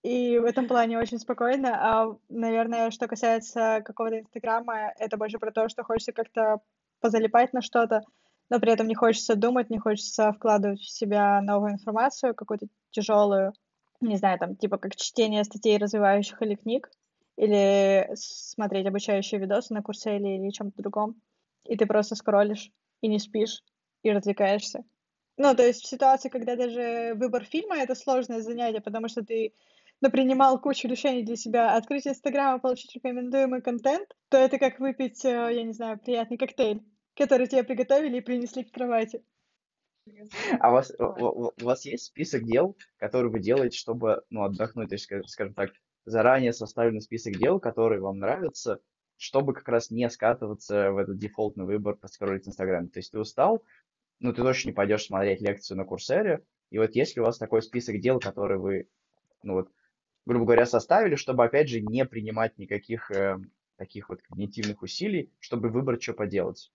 [0.04, 1.70] И в этом плане очень спокойно.
[1.74, 6.62] А, наверное, что касается какого-то Инстаграма, это больше про то, что хочется как-то
[7.02, 8.04] позалипать на что-то,
[8.50, 13.54] но при этом не хочется думать, не хочется вкладывать в себя новую информацию, какую-то тяжелую,
[14.01, 16.89] не знаю, там, типа как чтение статей развивающих или книг,
[17.38, 21.21] или смотреть обучающие видосы на Курсейле или чем-то другом,
[21.65, 23.63] и ты просто скроллишь и не спишь,
[24.03, 24.84] и развлекаешься.
[25.38, 29.53] Ну, то есть в ситуации, когда даже выбор фильма— это сложное занятие, потому что ты
[30.01, 34.79] ну, принимал кучу решений для себя, открыть Инстаграм и получить рекомендуемый контент, то это как
[34.79, 36.84] выпить, э, я не знаю, приятный коктейль,
[37.15, 39.23] который тебе приготовили и принесли к кровати.
[40.60, 44.89] А у вас, у, у вас есть список дел, которые вы делаете, чтобы ну, отдохнуть?
[44.89, 45.72] То есть, скажем так,
[46.06, 48.80] заранее составленный список дел, которые вам нравятся,
[49.18, 52.88] чтобы как раз не скатываться в этот дефолтный выбор поскроллить Инстаграм.
[52.88, 53.63] То есть ты устал,
[54.20, 57.62] ну ты точно не пойдешь смотреть лекцию на Курсере, и вот если у вас такой
[57.62, 58.89] список дел, которые вы,
[59.44, 59.72] ну вот,
[60.26, 63.38] грубо говоря, составили, чтобы, опять же, не принимать никаких э,
[63.78, 66.72] таких вот когнитивных усилий, чтобы выбрать, что поделать.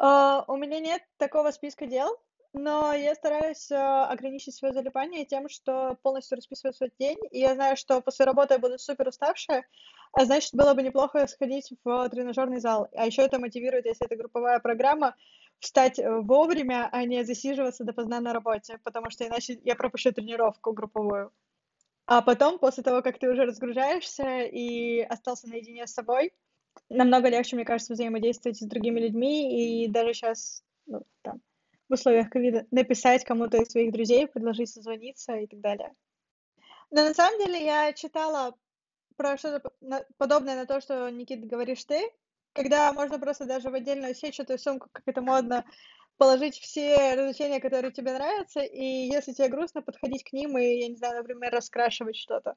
[0.00, 2.16] Uh, у меня нет такого списка дел,
[2.52, 7.18] но я стараюсь uh, ограничить свое залипание тем, что полностью расписываю свой день.
[7.32, 9.66] И я знаю, что после работы я буду супер уставшая,
[10.12, 12.88] а значит, было бы неплохо сходить в тренажерный зал.
[12.94, 15.16] А еще это мотивирует, если это групповая программа,
[15.58, 20.72] встать э, вовремя, а не засиживаться допоздна на работе, потому что иначе я пропущу тренировку
[20.72, 21.32] групповую.
[22.06, 26.32] А потом, после того, как ты уже разгружаешься и остался наедине с собой,
[26.88, 31.40] намного легче, мне кажется, взаимодействовать с другими людьми, и даже сейчас, ну, там,
[31.88, 35.92] в условиях ковида, написать кому-то из своих друзей, предложить созвониться и так далее.
[36.90, 38.54] Но на самом деле я читала
[39.16, 39.70] про что-то
[40.16, 42.10] подобное на то, что, Никит, говоришь ты,
[42.52, 45.64] когда можно просто даже в отдельную сетчатую сумку, как это модно,
[46.16, 50.88] положить все развлечения, которые тебе нравятся, и если тебе грустно, подходить к ним и, я
[50.88, 52.54] не знаю, например, раскрашивать что-то.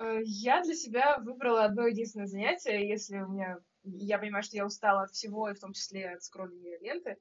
[0.00, 3.58] Э, я для себя выбрала одно единственное занятие, если у меня...
[3.82, 7.16] Я понимаю, что я устала от всего, и в том числе от скроллинга ленты.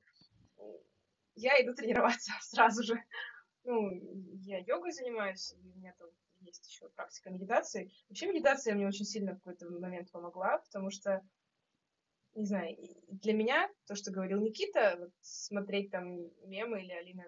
[1.35, 2.95] Я иду тренироваться сразу же.
[3.65, 3.91] Ну,
[4.41, 7.91] я йогой занимаюсь, и у меня там есть еще практика медитации.
[8.07, 11.21] Вообще медитация мне очень сильно в какой-то момент помогла, потому что,
[12.33, 12.77] не знаю,
[13.09, 16.05] для меня то, что говорил Никита, вот смотреть там
[16.47, 17.25] мемы или Алина,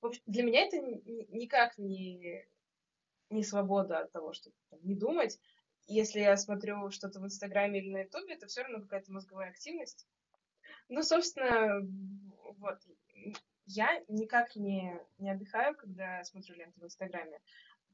[0.00, 2.44] в общем, для меня это никак не
[3.30, 5.38] не свобода от того, чтобы там, не думать.
[5.86, 10.06] Если я смотрю что-то в Инстаграме или на Ютубе, это все равно какая-то мозговая активность.
[10.88, 11.80] Ну, собственно,
[12.58, 12.78] вот.
[13.66, 17.40] я никак не, не отдыхаю, когда смотрю ленту в Инстаграме.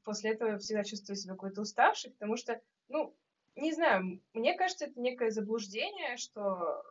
[0.03, 3.15] После этого всегда чувствую себя какой-то уставшей, потому что, ну,
[3.55, 6.83] не знаю, мне кажется, это некое заблуждение, что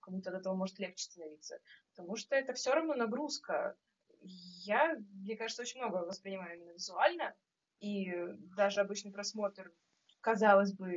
[0.00, 1.58] кому-то от этого может легче становиться,
[1.90, 3.76] потому что это все равно нагрузка.
[4.20, 7.34] Я, мне кажется, очень много воспринимаю именно визуально,
[7.82, 8.14] и
[8.56, 9.72] даже обычный просмотр,
[10.20, 10.92] казалось бы,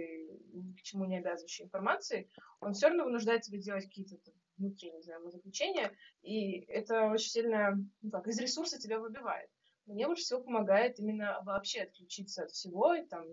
[0.53, 4.17] ни к чему не обязывающей информации, он все равно вынуждает тебя делать какие-то
[4.57, 9.49] внутри, не заключения, и это очень сильно, ну как, из ресурса тебя выбивает.
[9.87, 13.25] Мне лучше всего помогает именно вообще отключиться от всего, и, там,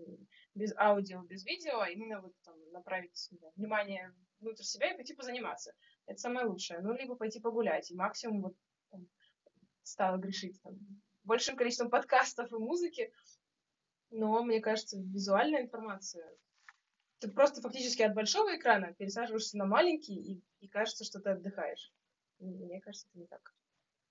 [0.55, 5.13] без аудио, без видео, а именно вот там направить знаю, внимание внутрь себя и пойти
[5.13, 5.73] позаниматься.
[6.05, 6.81] Это самое лучшее.
[6.81, 8.55] Ну, либо пойти погулять, и максимум вот
[8.91, 9.07] там,
[9.83, 10.77] стала грешить там,
[11.23, 13.11] большим количеством подкастов и музыки,
[14.13, 16.25] но, мне кажется, визуальная информация
[17.23, 21.93] ты просто фактически от большого экрана пересаживаешься на маленький, и, и кажется, что ты отдыхаешь.
[22.39, 23.53] Мне кажется, это не так.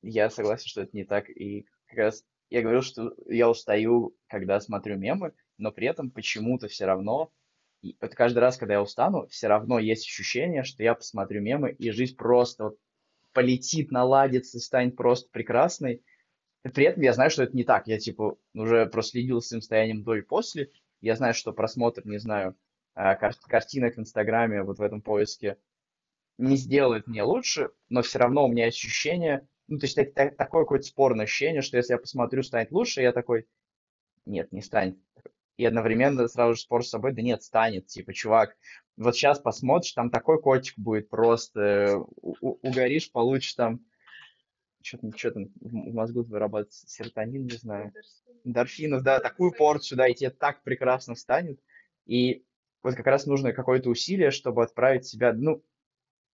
[0.01, 1.29] Я согласен, что это не так.
[1.29, 6.69] И как раз я говорил, что я устаю, когда смотрю мемы, но при этом почему-то
[6.69, 7.31] все равно,
[7.83, 11.73] и вот каждый раз, когда я устану, все равно есть ощущение, что я посмотрю мемы,
[11.73, 12.79] и жизнь просто вот
[13.35, 16.03] полетит, наладится, станет просто прекрасной.
[16.62, 17.87] При этом я знаю, что это не так.
[17.88, 20.70] Я, типа, уже проследил с своим состоянием до и после.
[21.01, 22.57] Я знаю, что просмотр, не знаю,
[22.94, 25.57] а, кар- картинок в Инстаграме вот в этом поиске
[26.38, 30.37] не сделает мне лучше, но все равно у меня ощущение, ну, то есть так, так,
[30.37, 33.46] такое какое-то спорное ощущение, что если я посмотрю, станет лучше, я такой,
[34.27, 34.98] нет, не станет.
[35.57, 38.57] И одновременно сразу же спор с собой, да нет, станет, типа, чувак,
[38.96, 43.81] вот сейчас посмотришь, там такой котик будет просто, у- угоришь, получишь там,
[44.83, 47.92] что там, что там в мозгу вырабатывать, серотонин, не знаю,
[48.45, 51.61] эндорфинов, да, такую порцию, да, и тебе так прекрасно станет.
[52.07, 52.45] И
[52.83, 55.62] вот как раз нужно какое-то усилие, чтобы отправить себя, ну,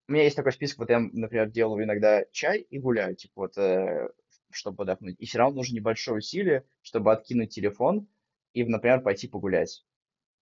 [0.08, 3.58] у меня есть такой список, вот я, например, делаю иногда чай и гуляю, типа вот,
[3.58, 4.08] э,
[4.50, 5.16] чтобы отдохнуть.
[5.18, 8.08] И все равно нужно небольшое усилие, чтобы откинуть телефон
[8.52, 9.84] и, например, пойти погулять.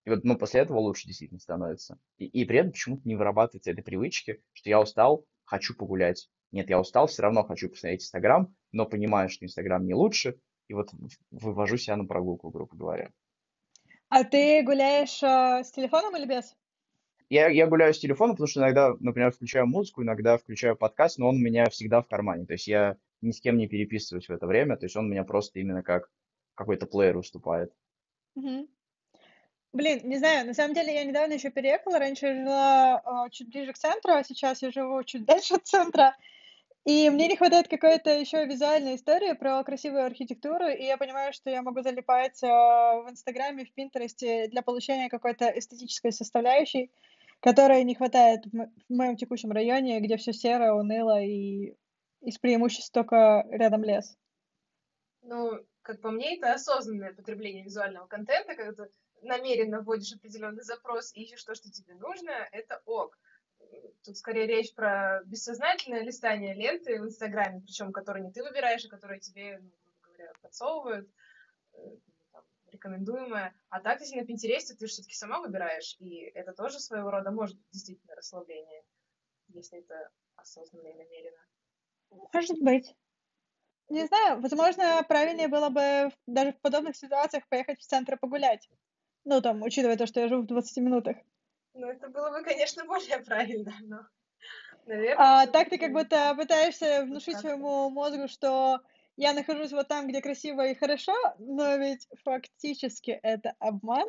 [0.05, 1.99] И вот, ну, после этого лучше действительно становится.
[2.17, 6.29] И, и при этом почему-то не вырабатывается этой привычки, что я устал, хочу погулять.
[6.51, 10.73] Нет, я устал, все равно хочу посмотреть Инстаграм, но понимаю, что Инстаграм не лучше, и
[10.73, 10.89] вот
[11.31, 13.11] вывожу себя на прогулку, грубо говоря.
[14.09, 16.55] А ты гуляешь э, с телефоном или без?
[17.29, 21.27] Я, я гуляю с телефоном, потому что иногда, например, включаю музыку, иногда включаю подкаст, но
[21.27, 22.45] он у меня всегда в кармане.
[22.45, 25.09] То есть я ни с кем не переписываюсь в это время, то есть он у
[25.09, 26.09] меня просто именно как
[26.55, 27.73] какой-то плеер выступает.
[28.35, 28.69] Угу.
[29.73, 33.49] Блин, не знаю, на самом деле я недавно еще переехала, раньше я жила э, чуть
[33.49, 36.15] ближе к центру, а сейчас я живу чуть дальше от центра.
[36.87, 41.49] И мне не хватает какой-то еще визуальной истории про красивую архитектуру, и я понимаю, что
[41.49, 46.89] я могу залипать э, в Инстаграме, в Пинтересте для получения какой-то эстетической составляющей,
[47.41, 51.75] которой не хватает в, мо- в моем текущем районе, где все серо, уныло и
[52.21, 54.17] из преимуществ только рядом лес.
[55.23, 58.91] Ну, как по мне, это осознанное потребление визуального контента, когда ты
[59.23, 63.19] намеренно вводишь определенный запрос и ищешь то, что тебе нужно, это ок.
[64.03, 68.89] Тут скорее речь про бессознательное листание ленты в Инстаграме, причем которые не ты выбираешь, а
[68.89, 71.09] которые тебе, ну, говоря, подсовывают,
[71.73, 71.77] э,
[72.31, 73.53] там, рекомендуемое.
[73.69, 77.57] А так, если на Пинтересте ты все-таки сама выбираешь, и это тоже своего рода может
[77.57, 78.83] быть действительно расслабление,
[79.49, 81.43] если это осознанно и намеренно.
[82.33, 82.95] Может быть.
[83.89, 88.69] Не знаю, возможно, правильнее было бы даже в подобных ситуациях поехать в центр погулять.
[89.23, 91.17] Ну, там, учитывая то, что я живу в 20 минутах.
[91.77, 93.99] Ну, это было бы, конечно, более правильно, но,
[94.87, 95.43] наверное...
[95.43, 98.81] А так ты как будто пытаешься внушить своему мозгу, что
[99.15, 104.07] я нахожусь вот там, где красиво и хорошо, но ведь фактически это обман.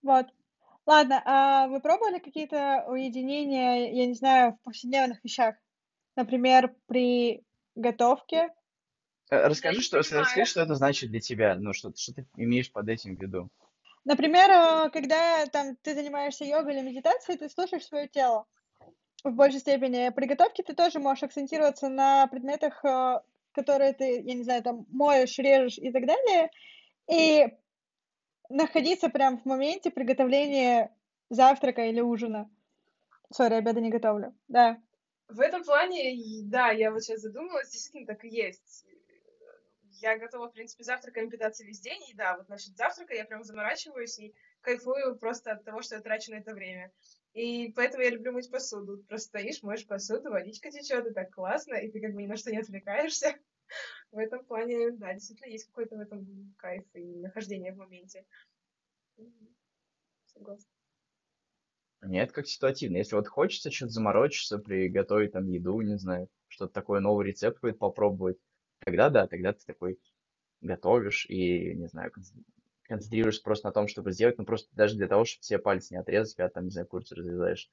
[0.00, 0.26] Вот.
[0.86, 5.56] Ладно, а вы пробовали какие-то уединения, я не знаю, в повседневных вещах?
[6.16, 8.54] Например, при готовке?
[9.28, 13.16] Расскажи, что, расскажи, что это значит для тебя, ну, что, что ты имеешь под этим
[13.16, 13.50] в виду?
[14.06, 18.46] Например, э, когда там ты занимаешься йогой или медитацией, ты слушаешь свое тело
[19.24, 20.10] в большей степени.
[20.10, 24.86] При готовке ты тоже можешь акцентироваться на предметах, э, которые ты, я не знаю, там
[24.90, 26.50] моешь, режешь и так далее,
[27.10, 27.48] и
[28.48, 30.94] находиться прям в моменте приготовления
[31.28, 32.48] завтрака или ужина.
[33.32, 34.36] Сори, обеда не готовлю.
[34.46, 34.80] Да.
[35.28, 38.85] В этом плане, да, я вот сейчас задумалась, действительно так и есть
[40.00, 43.44] я готова, в принципе, завтраком питаться весь день, и да, вот насчет завтрака я прям
[43.44, 46.92] заморачиваюсь и кайфую просто от того, что я трачу на это время.
[47.32, 48.98] И поэтому я люблю мыть посуду.
[49.08, 52.36] Просто стоишь, моешь посуду, водичка течет, и так классно, и ты как бы ни на
[52.36, 53.34] что не отвлекаешься.
[54.10, 58.24] В этом плане, да, действительно есть какой-то в этом кайф и нахождение в моменте.
[60.26, 60.70] Согласна.
[62.02, 62.98] Нет, как ситуативно.
[62.98, 67.78] Если вот хочется что-то заморочиться, приготовить там еду, не знаю, что-то такое, новый рецепт какой-то
[67.78, 68.38] попробовать,
[68.84, 69.98] тогда да, тогда ты такой
[70.60, 72.12] готовишь и, не знаю,
[72.84, 76.00] концентрируешься просто на том, чтобы сделать, ну просто даже для того, чтобы себе пальцы не
[76.00, 77.70] отрезать, когда там, не знаю, курицу разрезаешь.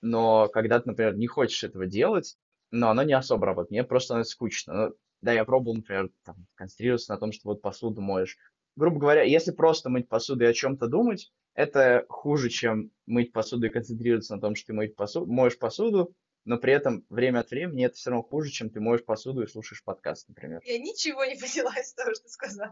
[0.00, 2.36] Но когда ты, например, не хочешь этого делать,
[2.70, 4.74] но оно не особо работает, мне просто становится скучно.
[4.74, 8.36] Ну, да, я пробовал, например, там, концентрироваться на том, что вот посуду моешь.
[8.76, 13.66] Грубо говоря, если просто мыть посуду и о чем-то думать, это хуже, чем мыть посуду
[13.66, 16.14] и концентрироваться на том, что ты моешь посуду, моешь посуду,
[16.48, 19.46] но при этом время от времени это все равно хуже, чем ты моешь посуду и
[19.46, 20.62] слушаешь подкаст, например.
[20.64, 22.70] Я ничего не поняла из того, что сказал.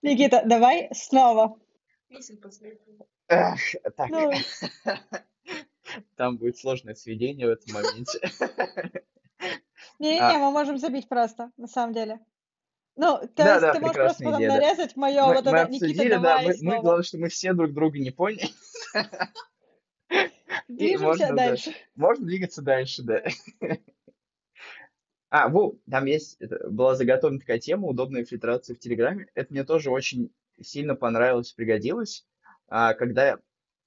[0.00, 1.60] Никита, давай снова.
[3.28, 3.60] Эх,
[3.96, 4.32] так, Ну,
[6.16, 8.18] там будет сложное сведение в этом моменте.
[9.98, 12.18] не-не-не, А, мы можем забить просто, на самом деле.
[12.96, 14.56] Ну, то Да, есть да, ты можешь просто потом идея, да.
[14.56, 16.80] нарезать мое Мы, вот мы это, Никита, обсудили, да, давай мы, мы, снова.
[16.80, 18.48] главное, что мы все друг друга не поняли,
[20.68, 21.74] Движемся можно, да, дальше.
[21.94, 23.24] можно двигаться дальше, да.
[25.30, 29.26] А, во, там есть, это, была заготовлена такая тема, удобная фильтрация в Телеграме.
[29.34, 32.24] Это мне тоже очень сильно понравилось, пригодилось.
[32.66, 33.38] А, когда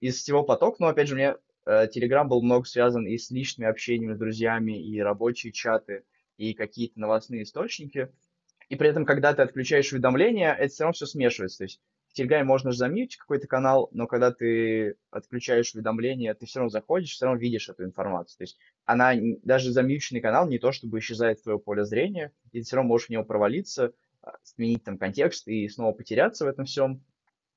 [0.01, 3.69] из всего потока, ну, опять же, мне э, Телеграм был много связан и с личными
[3.69, 6.03] общениями с друзьями, и рабочие чаты,
[6.37, 8.11] и какие-то новостные источники.
[8.69, 11.59] И при этом, когда ты отключаешь уведомления, это все равно все смешивается.
[11.59, 11.81] То есть
[12.11, 16.69] в Телеграме можно же замьютить какой-то канал, но когда ты отключаешь уведомления, ты все равно
[16.69, 18.37] заходишь, все равно видишь эту информацию.
[18.37, 22.59] То есть она, даже замьюченный канал не то чтобы исчезает из твоего поля зрения, и
[22.59, 26.49] ты все равно можешь в него провалиться, а, сменить там контекст и снова потеряться в
[26.49, 27.01] этом всем.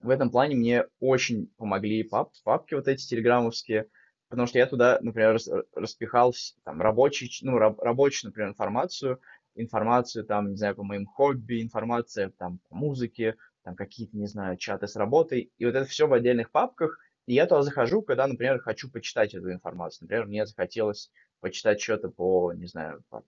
[0.00, 3.88] В этом плане мне очень помогли пап, папки вот эти телеграммовские,
[4.28, 6.32] потому что я туда, например, рас- распихал
[6.64, 9.20] там рабочий, ну, раб- рабочую, например, информацию,
[9.56, 14.56] информацию там, не знаю, по моим хобби, информация там по музыке, там какие-то, не знаю,
[14.56, 18.26] чаты с работой, и вот это все в отдельных папках, и я туда захожу, когда,
[18.26, 20.04] например, хочу почитать эту информацию.
[20.04, 23.24] Например, мне захотелось почитать что-то по, не знаю, по,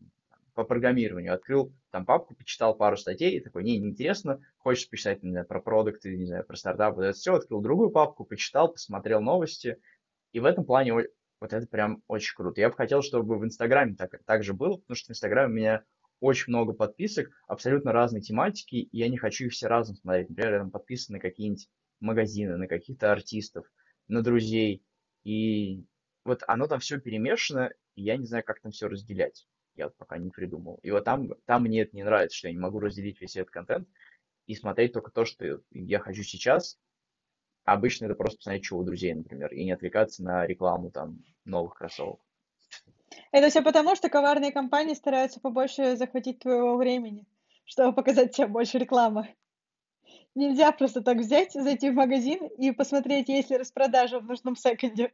[0.55, 1.35] по программированию.
[1.35, 5.61] Открыл там папку, почитал пару статей, и такой, не, неинтересно, хочешь почитать, не знаю, про
[5.61, 9.79] продукты, не знаю, про стартапы, вот это все, открыл другую папку, почитал, посмотрел новости,
[10.33, 12.61] и в этом плане вот это прям очень круто.
[12.61, 15.57] Я бы хотел, чтобы в Инстаграме так, так же было, потому что в Инстаграме у
[15.57, 15.85] меня
[16.21, 20.31] очень много подписок, абсолютно разной тематики, и я не хочу их все разом смотреть.
[20.31, 21.69] Например, там подписан на какие-нибудь
[22.01, 23.67] магазины, на каких-то артистов,
[24.09, 24.85] на друзей,
[25.25, 25.85] и
[26.25, 29.47] вот оно там все перемешано, и я не знаю, как там все разделять.
[29.75, 30.79] Я вот пока не придумал.
[30.83, 33.51] И вот там, там мне это не нравится, что я не могу разделить весь этот
[33.51, 33.89] контент
[34.47, 36.79] и смотреть только то, что я хочу сейчас.
[37.65, 41.75] Обычно это просто посмотреть, что у друзей, например, и не отвлекаться на рекламу там новых
[41.75, 42.21] кроссовок.
[43.37, 47.27] Это все потому, что коварные компании стараются побольше захватить твоего времени,
[47.67, 49.37] чтобы показать тебе больше рекламы.
[50.35, 55.13] Нельзя просто так взять, зайти в магазин и посмотреть, есть ли распродажа в нужном секунде.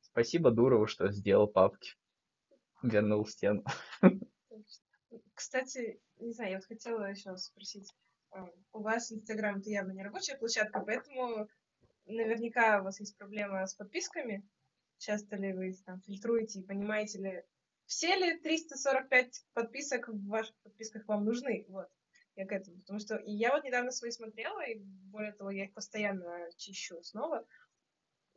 [0.00, 1.94] Спасибо Дурову, что сделал папки.
[2.82, 3.62] Вернул стену.
[5.32, 7.94] Кстати, не знаю, я вот хотела еще спросить.
[8.32, 11.46] а, У вас Инстаграм это явно не рабочая площадка, поэтому
[12.04, 14.44] наверняка у вас есть проблема с подписками.
[14.98, 17.44] Часто ли вы там фильтруете и понимаете ли,
[17.86, 21.64] все ли 345 подписок в ваших подписках вам нужны?
[21.68, 21.88] Вот,
[22.36, 22.78] я к этому.
[22.80, 27.02] Потому что и я вот недавно свои смотрела, и более того, я их постоянно чищу
[27.02, 27.46] снова.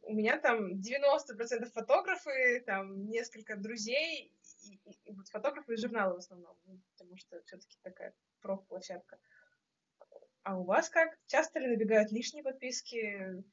[0.03, 6.13] У меня там 90% фотографы, там несколько друзей, и, и- и вот фотографы из журнала
[6.13, 9.19] в основном, ну, потому что все-таки такая профплощадка.
[10.43, 11.19] А у вас как?
[11.27, 13.43] Часто ли набегают лишние подписки?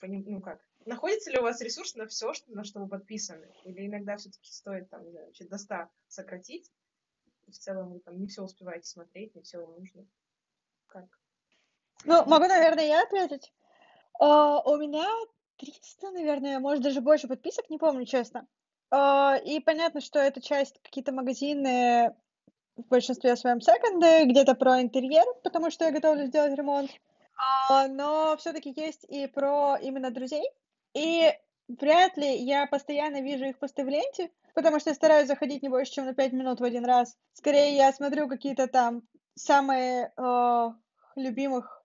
[0.00, 0.67] Ну как?
[0.86, 3.52] Находится ли у вас ресурс на все, на что вы подписаны?
[3.64, 5.74] Или иногда все-таки стоит там, не знаю, до 100
[6.08, 6.70] сократить?
[7.46, 10.06] В целом вы там не все успеваете смотреть, не все вам нужно.
[10.86, 11.06] Как?
[12.04, 13.52] Ну, могу, наверное, я ответить.
[14.18, 15.06] А, у меня
[15.56, 18.46] 300, наверное, может, даже больше подписок, не помню, честно.
[18.90, 22.14] А, и понятно, что это часть какие-то магазины,
[22.78, 26.90] в большинстве своем секонды, где-то про интерьер, потому что я готовлю сделать ремонт.
[27.68, 30.44] А, но все-таки есть и про именно друзей.
[30.98, 31.32] И
[31.68, 35.68] вряд ли я постоянно вижу их посты в ленте, потому что я стараюсь заходить не
[35.68, 37.16] больше, чем на 5 минут в один раз.
[37.34, 39.02] Скорее, я смотрю какие-то там
[39.34, 40.68] самые э,
[41.14, 41.84] любимых,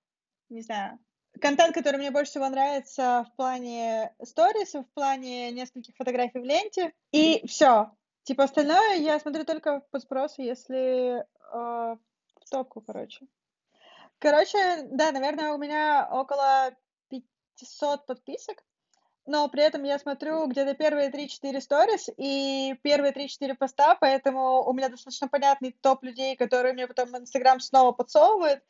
[0.49, 0.97] не знаю,
[1.39, 6.91] контент, который мне больше всего нравится в плане сторис, в плане нескольких фотографий в ленте.
[7.11, 7.91] И все.
[8.23, 13.27] Типа остальное я смотрю только по спросу, если э, в топку, короче.
[14.17, 16.71] Короче, да, наверное, у меня около
[17.09, 18.63] 500 подписок,
[19.25, 24.73] но при этом я смотрю где-то первые 3-4 сторис и первые 3-4 поста, поэтому у
[24.73, 28.63] меня достаточно понятный топ людей, которые мне потом Инстаграм снова подсовывает,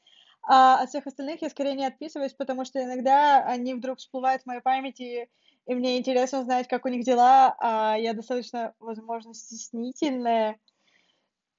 [0.44, 4.46] А от всех остальных я скорее не отписываюсь, потому что иногда они вдруг всплывают в
[4.46, 5.30] моей памяти,
[5.66, 10.60] и мне интересно узнать, как у них дела, а я достаточно, возможно, стеснительная,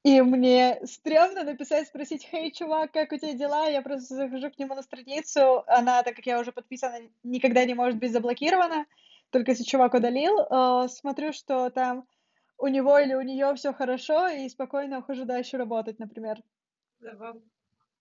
[0.04, 4.58] и мне стрёмно написать, спросить, «Хей, чувак, как у тебя дела?» Я просто захожу к
[4.58, 8.84] нему на страницу, она, так как я уже подписана, никогда не может быть заблокирована,
[9.30, 12.06] только если чувак удалил, э, смотрю, что там
[12.58, 16.42] у него или у нее все хорошо, и спокойно ухожу дальше работать, например.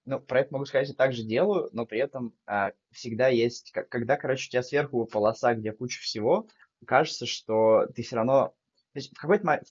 [0.05, 3.87] Ну, про это могу сказать, я также делаю, но при этом а, всегда есть, как,
[3.87, 6.47] когда, короче, у тебя сверху полоса, где куча всего,
[6.85, 8.49] кажется, что ты все равно...
[8.91, 9.67] То есть в какой-то момент...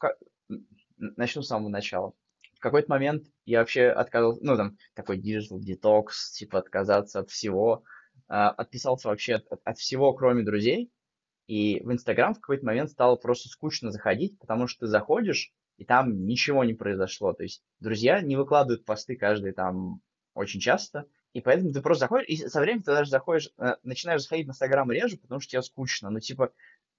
[0.96, 2.14] Начну с самого начала.
[2.62, 7.82] Какой-то момент я вообще отказался, ну, там, такой digital detox, типа отказаться от всего,
[8.28, 10.92] а, отписался вообще от, от всего, кроме друзей,
[11.48, 15.84] и в Инстаграм в какой-то момент стало просто скучно заходить, потому что ты заходишь, и
[15.84, 17.32] там ничего не произошло.
[17.32, 20.00] То есть друзья не выкладывают посты каждый там
[20.34, 24.22] очень часто, и поэтому ты просто заходишь, и со временем ты даже заходишь, э, начинаешь
[24.22, 26.10] заходить в Инстаграм реже, потому что тебе скучно.
[26.10, 26.52] Ну, типа,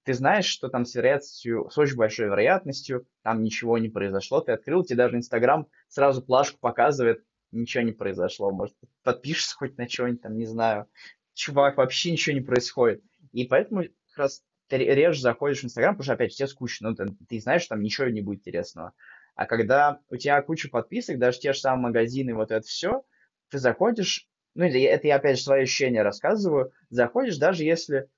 [0.04, 4.52] ты знаешь, что там с вероятностью, с очень большой вероятностью, там ничего не произошло, ты
[4.52, 10.22] открыл, тебе даже Инстаграм сразу плашку показывает, ничего не произошло, может, подпишешься хоть на что-нибудь
[10.22, 10.86] там, не знаю.
[11.32, 13.02] Чувак, вообще ничего не происходит.
[13.32, 16.96] И поэтому как раз ты реже заходишь в Инстаграм, потому что, опять, тебе скучно, ну,
[16.96, 18.92] ты, ты знаешь, что там ничего не будет интересного.
[19.34, 23.04] А когда у тебя куча подписок, даже те же самые магазины, вот это все,
[23.48, 28.08] ты заходишь, ну, это я, опять же, свои ощущения рассказываю, заходишь, даже если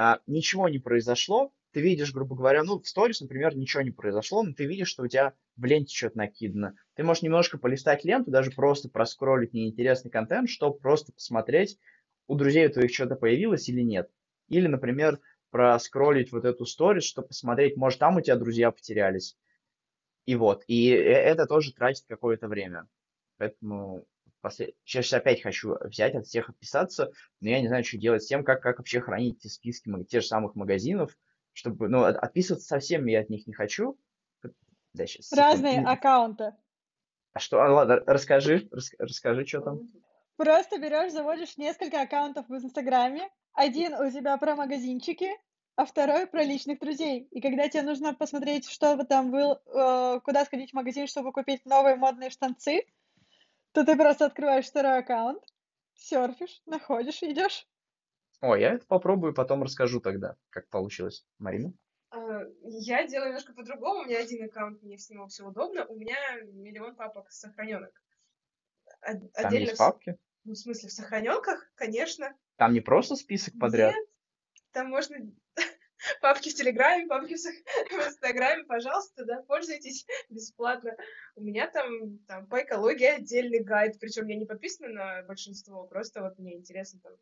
[0.00, 4.42] а, ничего не произошло, ты видишь, грубо говоря, ну, в сторис, например, ничего не произошло,
[4.42, 6.74] но ты видишь, что у тебя в ленте что-то накидано.
[6.94, 11.78] Ты можешь немножко полистать ленту, даже просто проскролить неинтересный контент, чтобы просто посмотреть,
[12.28, 14.10] у друзей у твоих что-то появилось или нет.
[14.48, 15.20] Или, например,
[15.50, 19.36] проскролить вот эту сторис, чтобы посмотреть, может, там у тебя друзья потерялись.
[20.24, 22.88] И вот, и э, это тоже тратит какое-то время.
[23.36, 24.06] Поэтому
[24.40, 24.74] послед...
[24.84, 27.10] сейчас опять хочу взять от всех отписаться,
[27.40, 30.22] но я не знаю, что делать с тем, как, как вообще хранить эти списки тех
[30.22, 31.16] же самых магазинов,
[31.52, 33.98] чтобы, ну, отписываться совсем я от них не хочу.
[34.92, 35.32] Да, сейчас.
[35.32, 36.52] Разные аккаунты.
[37.32, 39.80] А что, а, ладно, расскажи, рас, расскажи, что там.
[40.36, 45.28] Просто берешь, заводишь несколько аккаунтов в Инстаграме, один у тебя про магазинчики,
[45.76, 47.28] а второй про личных друзей.
[47.30, 51.32] И когда тебе нужно посмотреть, что вы там был, э, куда сходить в магазин, чтобы
[51.32, 52.84] купить новые модные штанцы,
[53.72, 55.42] то ты просто открываешь второй аккаунт,
[55.94, 57.68] серфишь, находишь идешь.
[58.40, 61.26] О, я это попробую, потом расскажу тогда, как получилось.
[61.38, 61.72] Марина?
[62.10, 64.02] А, я делаю немножко по-другому.
[64.02, 65.84] У меня один аккаунт, мне с него все удобно.
[65.86, 66.16] У меня
[66.52, 67.92] миллион папок сохраненок.
[69.02, 70.18] Отдельно Там есть папки?
[70.44, 72.34] Ну, в смысле, в сохраненках, конечно.
[72.56, 73.94] Там не просто список подряд?
[73.94, 74.08] Нет,
[74.72, 75.16] там можно
[76.20, 77.34] папки в Телеграме, папки
[77.90, 80.96] в, Инстаграме, пожалуйста, да, пользуйтесь бесплатно.
[81.36, 86.22] У меня там, там по экологии отдельный гайд, причем я не подписана на большинство, просто
[86.22, 87.12] вот мне интересно там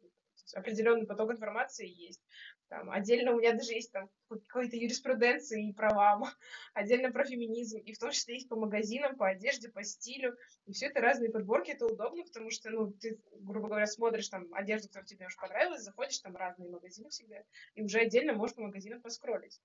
[0.54, 2.22] определенный поток информации есть.
[2.68, 6.24] Там, отдельно у меня даже есть там какой-то юриспруденции и правам,
[6.74, 10.72] отдельно про феминизм, и в том числе есть по магазинам, по одежде, по стилю, и
[10.72, 14.88] все это разные подборки, это удобно, потому что, ну, ты, грубо говоря, смотришь там одежду,
[14.88, 17.42] которая тебе уже понравилась, заходишь, там разные магазины всегда,
[17.74, 19.60] и уже отдельно можешь по магазинам поскролить.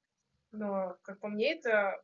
[0.51, 2.01] Но, как по мне, это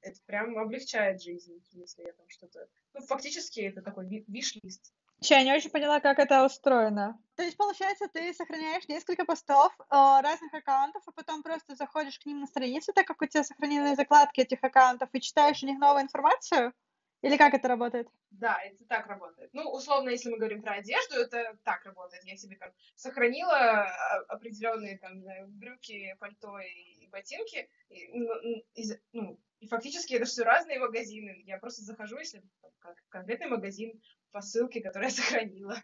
[0.00, 2.68] это прям облегчает жизнь, если я там что-то...
[2.94, 4.92] Ну, фактически это такой виш-лист.
[5.20, 7.20] Я не очень поняла, как это устроено.
[7.36, 12.26] То есть, получается, ты сохраняешь несколько постов э, разных аккаунтов, а потом просто заходишь к
[12.26, 15.78] ним на страницу, так как у тебя сохранены закладки этих аккаунтов, и читаешь у них
[15.78, 16.72] новую информацию?
[17.22, 18.08] Или как это работает?
[18.30, 19.50] Да, это так работает.
[19.52, 22.22] Ну, условно, если мы говорим про одежду, это так работает.
[22.24, 28.28] Я себе там сохранила а, определенные там брюки, пальто и ботинки, и, ну,
[28.74, 31.42] и, ну, и фактически это все разные магазины.
[31.44, 34.00] Я просто захожу, если там, конкретный магазин
[34.30, 35.76] по ссылке, которую я сохранила.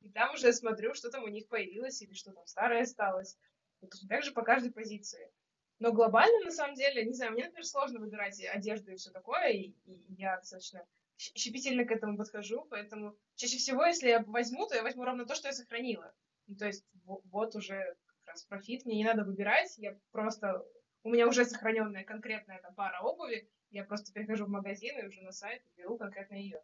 [0.00, 3.36] И там уже смотрю, что там у них появилось или что там старое осталось.
[3.80, 5.30] И точно так же по каждой позиции.
[5.78, 9.48] Но глобально, на самом деле, не знаю, мне, например, сложно выбирать одежду и все такое,
[9.48, 10.86] и, и я достаточно
[11.16, 15.34] щепетильно к этому подхожу, поэтому чаще всего, если я возьму, то я возьму ровно то,
[15.34, 16.14] что я сохранила.
[16.46, 20.64] Ну, то есть вот уже как раз профит, мне не надо выбирать, я просто...
[21.04, 25.22] У меня уже сохраненная конкретная там, пара обуви, я просто перехожу в магазин и уже
[25.22, 26.62] на сайт беру конкретно ее.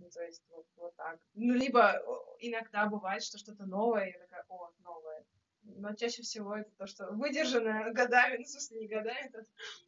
[0.00, 1.18] Ну, то есть вот, вот так.
[1.34, 2.02] Ну, либо
[2.38, 5.24] иногда бывает, что что-то новое, я такая, о, новое.
[5.62, 9.44] Но чаще всего это то, что выдержанное годами, ну, в смысле, не годами, это,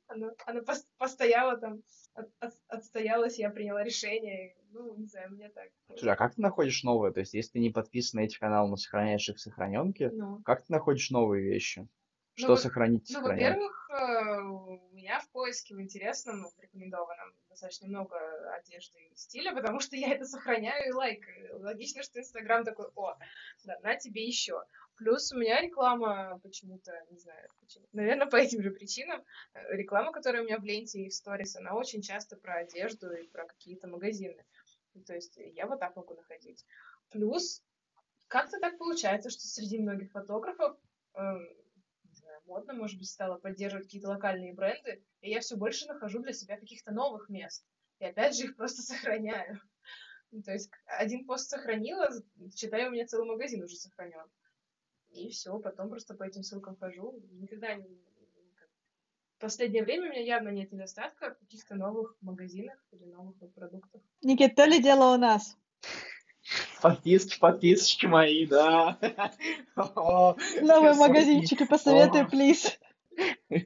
[0.06, 0.62] оно, оно
[0.98, 1.82] постояло там,
[2.14, 5.70] от, от, отстоялось, я приняла решение, ну, не знаю, мне так.
[5.88, 7.12] Слушай, а как ты находишь новое?
[7.12, 10.42] То есть, если ты не подписан на эти каналы, но сохраняешь их в сохраненке, ну.
[10.44, 11.88] как ты находишь новые вещи?
[12.34, 17.34] Что вот- сохранить, Ну, во-первых, э, у меня в поиске в интересном, ну, в рекомендованном
[17.50, 18.16] достаточно много
[18.54, 21.60] одежды и стиля, потому что я это сохраняю и лайкаю.
[21.60, 23.16] Логично, что Инстаграм такой, о,
[23.64, 24.62] да, на тебе еще.
[24.96, 29.22] Плюс у меня реклама почему-то, не знаю почему, наверное, по этим же причинам,
[29.54, 33.12] э, реклама, которая у меня в ленте и в сторис, она очень часто про одежду
[33.12, 34.42] и про какие-то магазины.
[34.94, 36.64] Ну, То есть я вот так могу находить.
[37.10, 37.62] Плюс
[38.28, 40.78] как-то так получается, что среди многих фотографов
[41.14, 41.46] эм,
[42.46, 46.56] модно, может быть, стало поддерживать какие-то локальные бренды, и я все больше нахожу для себя
[46.56, 47.64] каких-то новых мест.
[47.98, 49.60] И опять же их просто сохраняю.
[50.30, 52.08] Ну, То есть один пост сохранила,
[52.54, 54.26] читаю, у меня целый магазин уже сохранен.
[55.10, 57.20] И все, потом просто по этим ссылкам хожу.
[57.32, 58.00] Никогда не...
[59.38, 64.00] последнее время у меня явно нет недостатка в каких-то новых магазинах или новых продуктах.
[64.22, 65.58] Никит, то ли дело у нас.
[66.82, 68.98] Подписки, подписочки мои, да.
[69.76, 72.78] Новые магазинчики, посоветуй, плиз.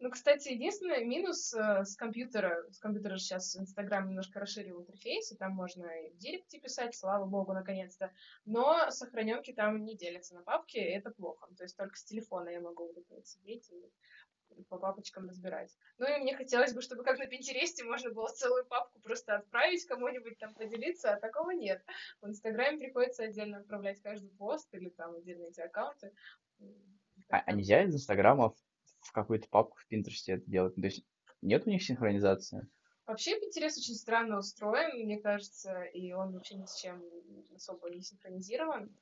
[0.00, 5.36] Ну, кстати, единственный минус э, с компьютера, с компьютера сейчас Инстаграм немножко расширил интерфейс, и
[5.36, 8.12] там можно и в директе писать, слава богу, наконец-то,
[8.44, 11.48] но сохраненки там не делятся на папки, и это плохо.
[11.56, 13.90] То есть только с телефона я могу вот это вот сидеть и
[14.64, 15.76] по папочкам разбирать.
[15.98, 19.84] Ну и мне хотелось бы, чтобы как на Пинтересте можно было целую папку просто отправить
[19.86, 21.82] кому-нибудь там поделиться, а такого нет.
[22.20, 26.12] В Инстаграме приходится отдельно отправлять каждый пост или там отдельные эти аккаунты.
[27.28, 28.56] А, а нельзя из Инстаграма в,
[29.00, 30.74] в какую-то папку в Пинтересте это делать?
[30.74, 31.04] То есть
[31.42, 32.68] нет у них синхронизации?
[33.06, 37.02] Вообще Pinterest очень странно устроен, мне кажется, и он вообще ни с чем
[37.54, 38.94] особо не синхронизирован.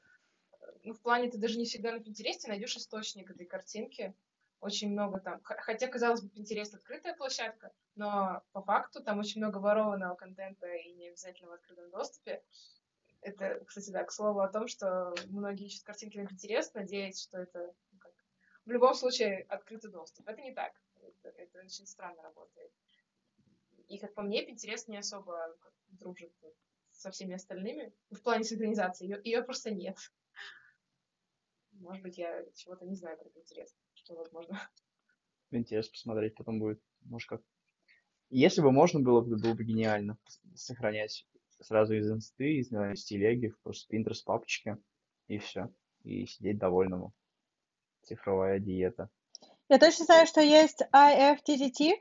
[0.85, 4.15] Ну, в плане ты даже не всегда на Pinterest найдешь источник этой картинки.
[4.61, 5.41] Очень много там.
[5.43, 10.93] Хотя, казалось бы, Pinterest открытая площадка, но по факту там очень много ворованного контента и
[10.95, 12.43] не обязательно в открытом доступе.
[13.21, 17.39] Это, кстати, да, к слову о том, что многие ищут картинки на Pinterest, надеясь, что
[17.39, 18.13] это ну, как,
[18.65, 20.29] в любом случае открытый доступ.
[20.29, 20.73] Это не так.
[21.03, 22.73] Это, это очень странно работает.
[23.89, 26.33] И, как по мне, Pinterest не особо как, дружит
[26.93, 27.93] со всеми остальными.
[28.11, 29.05] В плане синхронизации.
[29.05, 29.97] Ее, ее просто нет.
[31.73, 33.75] Может быть, я чего-то не знаю про Pinterest,
[34.07, 34.61] что возможно.
[35.51, 36.81] Интересно посмотреть потом будет.
[37.03, 37.43] Может, как...
[38.31, 40.17] Если бы можно было, бы, было бы гениально
[40.55, 41.27] сохранять
[41.61, 44.79] сразу из инсты, из, э, из телеги, просто Pinterest папочке,
[45.27, 45.71] и все.
[46.03, 47.13] И сидеть довольному.
[48.03, 49.11] Цифровая диета.
[49.69, 51.95] Я точно знаю, что есть IFTTT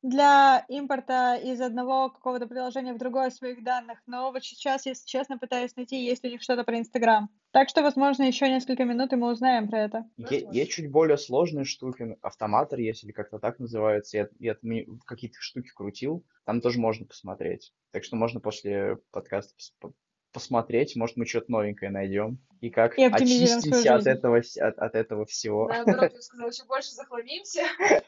[0.00, 5.38] для импорта из одного какого-то приложения в другое своих данных, но вот сейчас, если честно,
[5.38, 7.28] пытаюсь найти, есть ли у них что-то про Инстаграм.
[7.52, 10.04] Так что, возможно, еще несколько минут, и мы узнаем про это.
[10.16, 10.48] Е-.
[10.50, 14.16] Есть чуть более сложные штуки, автоматор есть, или как-то так называется.
[14.16, 14.56] Я, я
[15.04, 17.72] какие-то штуки крутил, там тоже можно посмотреть.
[17.90, 19.92] Так что можно после подкаста пос- по-
[20.32, 22.38] посмотреть, может, мы что-то новенькое найдем.
[22.62, 25.68] И как И очистимся от этого, от, от этого всего.
[25.68, 27.62] Наоборот, я сказала, еще больше захламимся.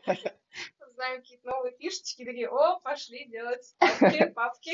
[0.95, 4.73] Знаем какие-то новые фишечки, такие, о, пошли делать папки, папки.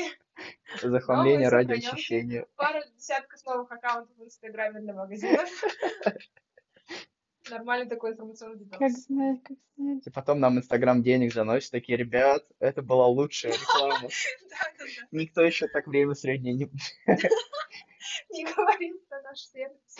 [0.81, 2.45] Захламление ради очищения.
[2.55, 5.49] Пару десятков новых аккаунтов в Инстаграме для магазинов.
[7.49, 9.05] Нормальный такой информационный Как детокс.
[9.07, 10.05] знать, как знать.
[10.05, 14.09] И потом нам Инстаграм денег заносит, такие, ребят, это была лучшая реклама.
[15.11, 16.69] Никто еще так время среднее не...
[18.29, 19.97] Не говорим про наш сервис.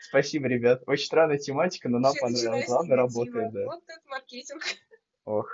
[0.00, 0.82] Спасибо, ребят.
[0.86, 2.68] Очень странная тематика, но нам понравилось.
[2.68, 2.96] негатива.
[2.96, 3.64] работает, да.
[3.66, 4.62] Вот это маркетинг.
[5.24, 5.48] Ох,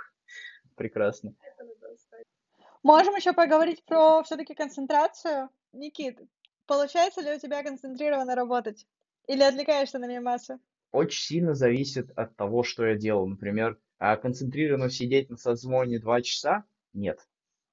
[0.75, 1.33] прекрасно.
[2.83, 5.49] Можем еще поговорить про все-таки концентрацию.
[5.73, 6.19] Никит,
[6.65, 8.87] получается ли у тебя концентрированно работать?
[9.27, 10.59] Или отвлекаешься на мемасы?
[10.91, 13.27] Очень сильно зависит от того, что я делал.
[13.27, 16.63] Например, а, концентрированно сидеть на созвоне два часа?
[16.93, 17.19] Нет.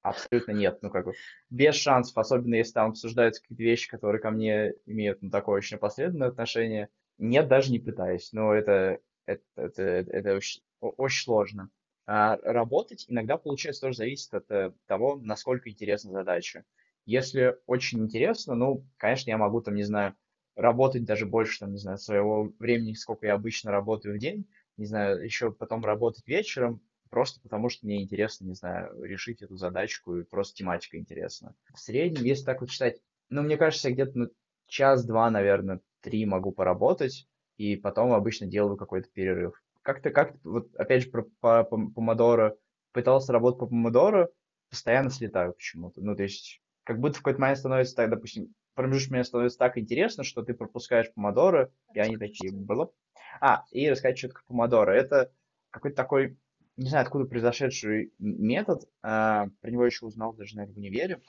[0.03, 0.79] Абсолютно нет.
[0.81, 1.13] Ну, как бы,
[1.49, 5.77] без шансов, особенно если там обсуждаются какие-то вещи, которые ко мне имеют ну, такое очень
[5.77, 6.89] опосредованное отношение.
[7.17, 8.31] Нет, даже не пытаюсь.
[8.33, 11.69] Но это, это, это, это очень, очень сложно.
[12.07, 16.63] А работать иногда, получается, тоже зависит от э, того, насколько интересна задача.
[17.05, 20.15] Если очень интересно, ну, конечно, я могу там, не знаю,
[20.55, 24.85] работать даже больше, там, не знаю, своего времени, сколько я обычно работаю в день, не
[24.85, 30.15] знаю, еще потом работать вечером, просто потому что мне интересно, не знаю, решить эту задачку,
[30.17, 31.55] и просто тематика интересна.
[31.73, 34.29] В среднем, если так вот считать, ну, мне кажется, я где-то ну,
[34.67, 37.27] час-два, наверное, три могу поработать,
[37.57, 39.61] и потом обычно делаю какой-то перерыв.
[39.87, 42.57] Как-то, как вот опять же, про по, по- помодоро,
[42.91, 44.29] пытался работать по помодоро,
[44.69, 46.01] постоянно слетаю почему-то.
[46.01, 49.77] Ну, то есть, как будто в какой-то момент становится так, допустим, промежуточный момент становится так
[49.77, 52.91] интересно, что ты пропускаешь помодоро, и они такие, было.
[53.39, 54.91] А, и рассказать, что такое помодоро.
[54.91, 55.31] Это
[55.69, 56.37] какой-то такой,
[56.75, 61.21] не знаю, откуда произошедший метод, а, про него еще узнал даже, наверное, в универе.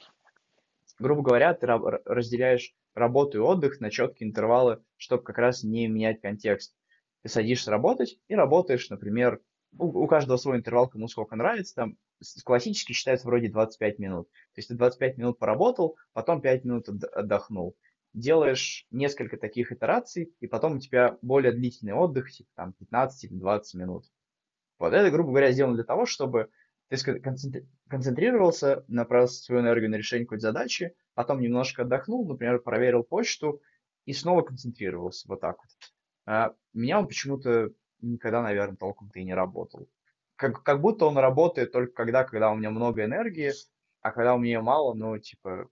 [0.98, 6.20] Грубо говоря, ты разделяешь работу и отдых на четкие интервалы, чтобы как раз не менять
[6.20, 6.74] контекст.
[7.22, 9.40] Ты садишься работать и работаешь, например,
[9.76, 11.96] у, у каждого свой интервал, кому сколько нравится, там
[12.44, 14.28] классически считается вроде 25 минут.
[14.28, 17.76] То есть ты 25 минут поработал, потом 5 минут отдохнул.
[18.14, 23.38] Делаешь несколько таких итераций, и потом у тебя более длительный отдых, типа там 15 или
[23.38, 24.04] 20 минут.
[24.78, 26.48] Вот это, грубо говоря, сделано для того, чтобы
[26.88, 26.96] ты
[27.88, 33.60] концентрировался, направил свою энергию на решение какой-то задачи, потом немножко отдохнул, например, проверил почту
[34.06, 35.68] и снова концентрировался вот так вот.
[36.30, 37.70] А меня он почему-то
[38.02, 39.88] никогда, наверное, толком-то и не работал.
[40.36, 43.52] Как, как будто он работает только когда, когда у меня много энергии,
[44.02, 45.70] а когда у меня мало, ну, типа...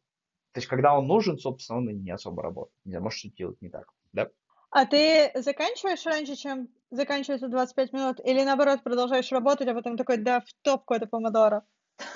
[0.52, 2.74] То есть, когда он нужен, собственно, он и не особо работает.
[2.86, 4.30] Не знаю, может, что делать не так, да?
[4.70, 8.20] А ты заканчиваешь раньше, чем заканчивается 25 минут?
[8.24, 11.66] Или, наоборот, продолжаешь работать, а потом такой, да, в топку это помодоро?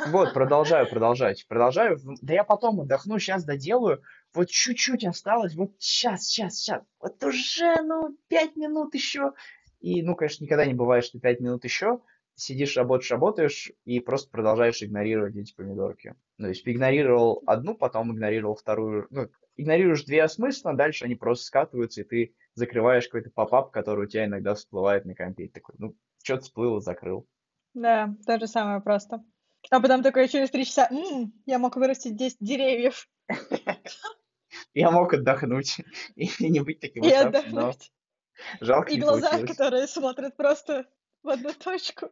[0.07, 1.47] Вот, продолжаю, продолжать.
[1.47, 1.99] Продолжаю.
[2.23, 4.03] Да я потом отдохну, сейчас доделаю.
[4.33, 6.83] Вот чуть-чуть осталось, вот сейчас, сейчас, сейчас.
[7.01, 9.33] Вот уже, ну, пять минут еще.
[9.81, 12.01] И, ну, конечно, никогда не бывает, что пять минут еще.
[12.37, 16.15] Сидишь, работаешь, работаешь, и просто продолжаешь игнорировать эти помидорки.
[16.39, 19.09] Ну, то есть игнорировал одну, потом игнорировал вторую.
[19.11, 24.09] Ну, игнорируешь две осмысленно, дальше они просто скатываются, и ты закрываешь какой-то попап, который у
[24.09, 25.49] тебя иногда всплывает на компе.
[25.49, 27.27] Такой, ну, что-то всплыло, закрыл.
[27.75, 29.23] Да, то же самое просто.
[29.71, 33.09] А потом такой через три часа, м-м, я мог вырастить 10 деревьев.
[34.75, 35.79] Я мог отдохнуть
[36.17, 37.93] и не быть таким И отдохнуть.
[38.61, 40.87] Жалко, И глаза, которые смотрят просто
[41.23, 42.11] в одну точку.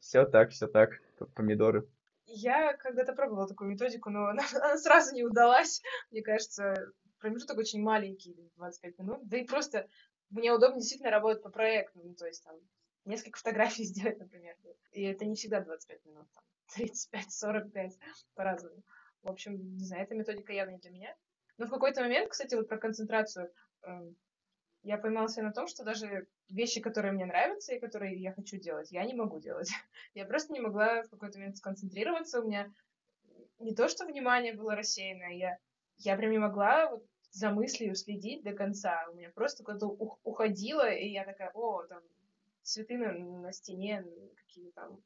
[0.00, 0.90] Все так, все так.
[1.34, 1.86] Помидоры.
[2.26, 5.82] Я когда-то пробовала такую методику, но она, она сразу не удалась.
[6.10, 6.74] Мне кажется,
[7.18, 9.28] промежуток очень маленький, 25 минут.
[9.28, 9.88] Да и просто
[10.30, 12.00] мне удобно действительно работать по проекту.
[12.02, 12.56] Ну, то есть там
[13.04, 14.56] несколько фотографий сделать, например.
[14.92, 16.44] И это не всегда 25 минут, там
[16.76, 17.92] 35-45
[18.34, 18.82] по-разному.
[19.22, 21.16] В общем, не знаю, эта методика явно не для меня.
[21.58, 23.52] Но в какой-то момент, кстати, вот про концентрацию,
[23.82, 24.16] эм,
[24.82, 28.92] я поймала на том, что даже вещи, которые мне нравятся и которые я хочу делать,
[28.92, 29.68] я не могу делать.
[30.14, 32.40] Я просто не могла в какой-то момент сконцентрироваться.
[32.40, 32.72] У меня
[33.58, 35.58] не то, что внимание было рассеянное, я,
[35.98, 39.06] я прям не могла вот за мыслью следить до конца.
[39.10, 42.02] У меня просто куда-то уходило, и я такая, о, там,
[42.62, 44.04] цветы на, на стене,
[44.36, 45.02] какие там...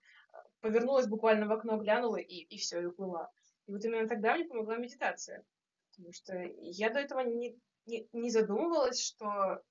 [0.61, 3.30] Повернулась буквально в окно, глянула, и, и все, и уплыла.
[3.66, 5.44] И вот именно тогда мне помогла медитация.
[5.93, 9.62] Потому что я до этого не, не, не задумывалась, что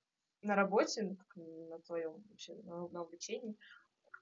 [0.42, 3.56] на работе, ну, на твоем вообще, на, на обучении,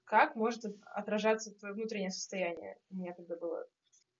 [0.05, 2.77] как может отражаться твое внутреннее состояние.
[2.89, 3.65] У меня тогда было,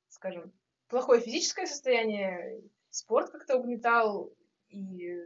[0.10, 0.54] скажем,
[0.88, 4.32] плохое физическое состояние, спорт как-то угнетал,
[4.70, 5.18] и,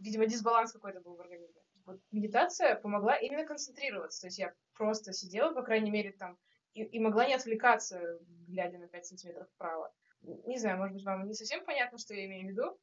[0.00, 1.60] видимо, дисбаланс какой-то был в организме.
[1.84, 4.22] Вот медитация помогла именно концентрироваться.
[4.22, 6.38] То есть я просто сидела, по крайней мере, там,
[6.74, 9.92] и, и могла не отвлекаться, глядя на 5 сантиметров вправо.
[10.22, 12.78] Не знаю, может быть, вам не совсем понятно, что я имею в виду,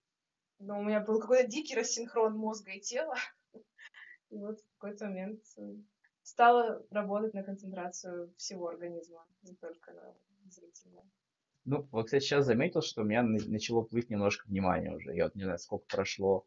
[0.59, 3.15] но у меня был какой-то дикий рассинхрон мозга и тела.
[4.29, 5.75] И вот в какой-то момент э,
[6.23, 10.15] стала работать на концентрацию всего организма, не только на
[10.49, 11.05] зрительное.
[11.65, 15.15] Ну, вот, кстати, сейчас заметил, что у меня начало плыть немножко внимания уже.
[15.15, 16.45] Я вот не знаю, сколько прошло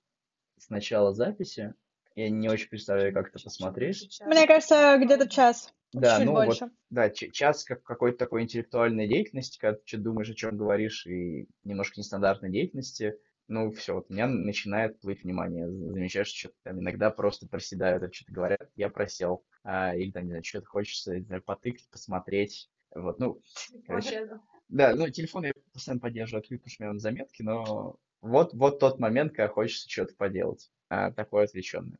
[0.58, 1.74] с начала записи.
[2.14, 4.20] Я не очень представляю, как это посмотреть.
[4.24, 5.72] Мне кажется, где-то час.
[5.92, 6.64] Да, ну больше.
[6.66, 11.06] вот, да, час как какой-то такой интеллектуальной деятельности, когда ты что думаешь, о чем говоришь,
[11.06, 13.14] и немножко нестандартной деятельности,
[13.48, 15.66] ну, все, вот у меня начинает плыть внимание.
[15.66, 19.42] Замечаешь, что там иногда просто проседают, а что-то говорят, я просел.
[19.64, 22.68] А, или там, не знаю, что-то хочется, не знаю, потыкать, посмотреть.
[22.94, 23.40] Вот, ну,
[23.86, 24.28] короче,
[24.68, 28.52] да, ну, телефон я постоянно поддерживаю, открыт, потому что у меня он заметки, но вот,
[28.52, 31.98] вот тот момент, когда хочется что-то поделать, а, такое отвлеченное.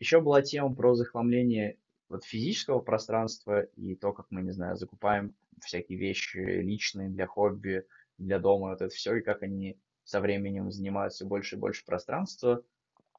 [0.00, 1.78] Еще была тема про захламление
[2.10, 5.34] вот физического пространства и то, как мы, не знаю, закупаем
[5.64, 7.86] всякие вещи личные для хобби,
[8.18, 11.84] для дома, вот это все, и как они со временем занимают все больше и больше
[11.84, 12.64] пространства.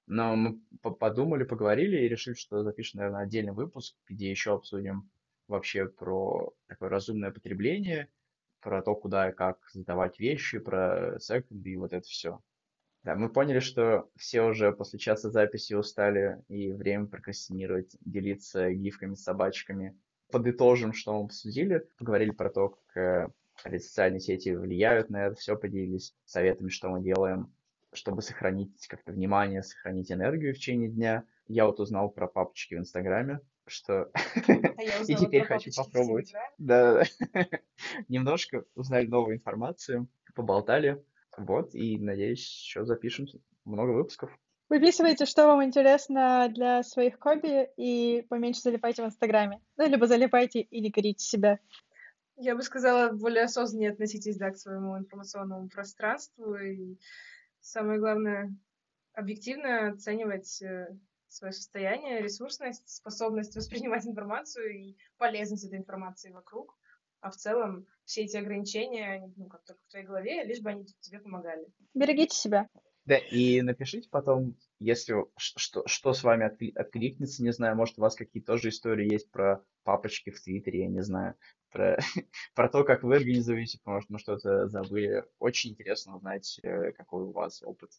[0.07, 5.09] Но мы подумали, поговорили и решили, что запишем, наверное, отдельный выпуск, где еще обсудим
[5.47, 8.09] вообще про такое разумное потребление,
[8.59, 12.41] про то, куда и как сдавать вещи, про секунды и вот это все.
[13.03, 19.15] Да, мы поняли, что все уже после часа записи устали, и время прокрастинировать, делиться гифками
[19.15, 19.97] с собачками.
[20.31, 23.33] Подытожим, что мы обсудили, поговорили про то, как
[23.65, 27.51] э, социальные сети влияют на это, все поделились советами, что мы делаем,
[27.91, 31.23] чтобы сохранить как-то внимание, сохранить энергию в течение дня.
[31.47, 34.11] Я вот узнал про папочки в Инстаграме, что
[34.47, 36.33] а и теперь хочу попробовать.
[36.59, 37.03] Да,
[38.07, 41.03] немножко узнали новую информацию, поболтали.
[41.37, 43.27] Вот, и надеюсь, еще запишем
[43.65, 44.31] много выпусков.
[44.69, 49.59] Выписывайте, что вам интересно для своих хобби, и поменьше залипайте в Инстаграме.
[49.75, 51.59] Ну, либо залипайте и не корите себя.
[52.37, 56.55] Я бы сказала, более осознаннее относитесь, да, к своему информационному пространству.
[56.55, 56.97] И
[57.59, 58.55] самое главное,
[59.13, 60.87] объективно оценивать э,
[61.27, 66.77] свое состояние, ресурсность, способность воспринимать информацию и полезность этой информации вокруг.
[67.21, 70.71] А в целом все эти ограничения, они, ну, как только в твоей голове, лишь бы
[70.71, 71.67] они тебе помогали.
[71.93, 72.67] Берегите себя.
[73.05, 78.15] Да, и напишите потом, если что, что с вами откликнется, не знаю, может, у вас
[78.15, 81.35] какие-то тоже истории есть про папочки в Твиттере, я не знаю,
[81.71, 81.97] про,
[82.53, 85.25] про то, как вы организуете, может, мы что-то забыли.
[85.39, 87.91] Очень интересно узнать, э, какой у вас опыт.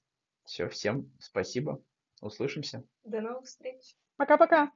[0.45, 1.83] Все, всем спасибо,
[2.21, 2.85] услышимся.
[3.05, 3.97] До новых встреч.
[4.17, 4.71] Пока-пока.